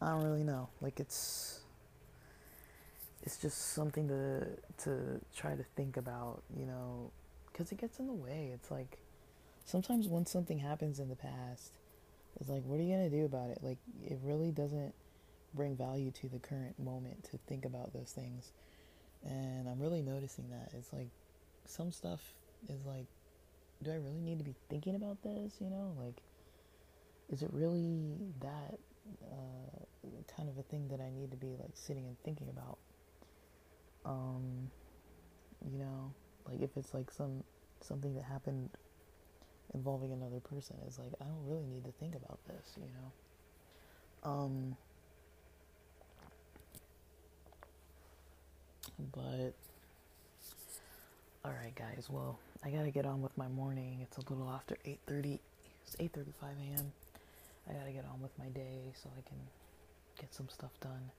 I 0.01 0.09
don't 0.11 0.25
really 0.25 0.45
know. 0.45 0.69
Like 0.81 1.01
it's 1.01 1.61
it's 3.23 3.37
just 3.37 3.73
something 3.73 4.09
to 4.09 4.47
to 4.85 5.21
try 5.37 5.55
to 5.55 5.65
think 5.77 5.97
about, 5.97 6.43
you 6.57 6.67
know, 6.67 7.11
because 7.53 7.71
it 7.73 7.79
gets 7.79 7.99
in 7.99 8.07
the 8.07 8.15
way. 8.15 8.51
It's 8.55 8.71
like 8.71 8.99
sometimes 9.65 10.09
when 10.09 10.27
something 10.27 10.59
happens 10.59 10.99
in 10.99 11.09
the 11.09 11.17
past, 11.17 11.73
it's 12.41 12.49
like, 12.49 12.63
what 12.65 12.81
are 12.81 12.83
you 12.83 12.95
gonna 12.95 13.11
do 13.11 13.25
about 13.25 13.51
it? 13.51 13.59
Like 13.63 13.79
it 14.05 14.19
really 14.23 14.51
doesn't 14.51 14.95
bring 15.55 15.77
value 15.77 16.11
to 16.13 16.29
the 16.29 16.39
current 16.39 16.79
moment 16.79 17.25
to 17.31 17.39
think 17.49 17.65
about 17.65 17.93
those 17.93 18.13
things. 18.13 18.53
And 19.25 19.69
I'm 19.69 19.81
really 19.81 20.03
noticing 20.03 20.49
that. 20.51 20.71
It's 20.77 20.93
like 20.93 21.09
some 21.67 21.93
stuff 21.93 22.33
is 22.69 22.87
like, 22.87 23.07
do 23.83 23.91
I 23.91 23.97
really 23.97 24.21
need 24.21 24.39
to 24.39 24.45
be 24.45 24.55
thinking 24.69 24.95
about 24.95 25.23
this? 25.23 25.55
You 25.61 25.69
know, 25.69 25.93
like, 25.99 26.23
is 27.31 27.43
it 27.43 27.51
really 27.53 28.17
that 28.41 28.79
uh, 29.25 29.85
kind 30.37 30.49
of 30.49 30.59
a 30.59 30.63
thing 30.63 30.89
that 30.89 31.01
I 31.01 31.11
need 31.11 31.31
to 31.31 31.37
be 31.37 31.57
like 31.59 31.73
sitting 31.75 32.07
and 32.07 32.17
thinking 32.25 32.49
about? 32.49 32.79
Um, 34.05 34.71
you 35.71 35.79
know, 35.79 36.13
like 36.49 36.61
if 36.63 36.77
it's 36.77 36.95
like 36.95 37.11
some 37.11 37.45
something 37.81 38.15
that 38.15 38.25
happened 38.25 38.71
involving 39.75 40.13
another 40.13 40.41
person, 40.41 40.77
it's 40.87 40.99
like 40.99 41.13
I 41.21 41.25
don't 41.25 41.47
really 41.47 41.67
need 41.67 41.85
to 41.85 41.93
think 41.93 42.15
about 42.15 42.39
this. 42.47 42.77
You 42.77 42.89
know. 42.95 44.31
Um, 44.31 44.77
But 49.13 49.55
all 51.45 51.53
right, 51.53 51.75
guys. 51.75 52.09
Well, 52.11 52.39
I 52.65 52.71
gotta 52.71 52.91
get 52.91 53.07
on 53.07 53.23
with 53.23 53.37
my 53.37 53.49
morning. 53.49 54.01
It's 54.03 54.19
a 54.19 54.33
little 54.33 54.51
after 54.51 54.77
8:30. 54.85 55.39
It's 55.87 55.97
8:35 55.97 56.59
a.m. 56.61 56.93
I 57.69 57.73
gotta 57.73 57.93
get 57.93 58.05
on 58.13 58.21
with 58.21 58.37
my 58.39 58.47
day 58.47 58.93
so 58.95 59.09
I 59.17 59.23
can 59.29 59.39
get 60.19 60.35
some 60.35 60.49
stuff 60.49 60.73
done 60.81 61.11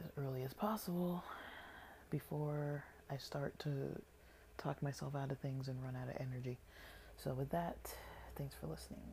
as 0.00 0.06
early 0.16 0.42
as 0.42 0.52
possible 0.52 1.24
before 2.10 2.84
I 3.10 3.16
start 3.16 3.58
to 3.60 3.70
talk 4.58 4.82
myself 4.82 5.14
out 5.14 5.30
of 5.30 5.38
things 5.38 5.68
and 5.68 5.82
run 5.82 5.96
out 5.96 6.08
of 6.08 6.16
energy. 6.20 6.58
So, 7.16 7.34
with 7.34 7.50
that, 7.50 7.76
thanks 8.36 8.54
for 8.54 8.66
listening. 8.68 9.12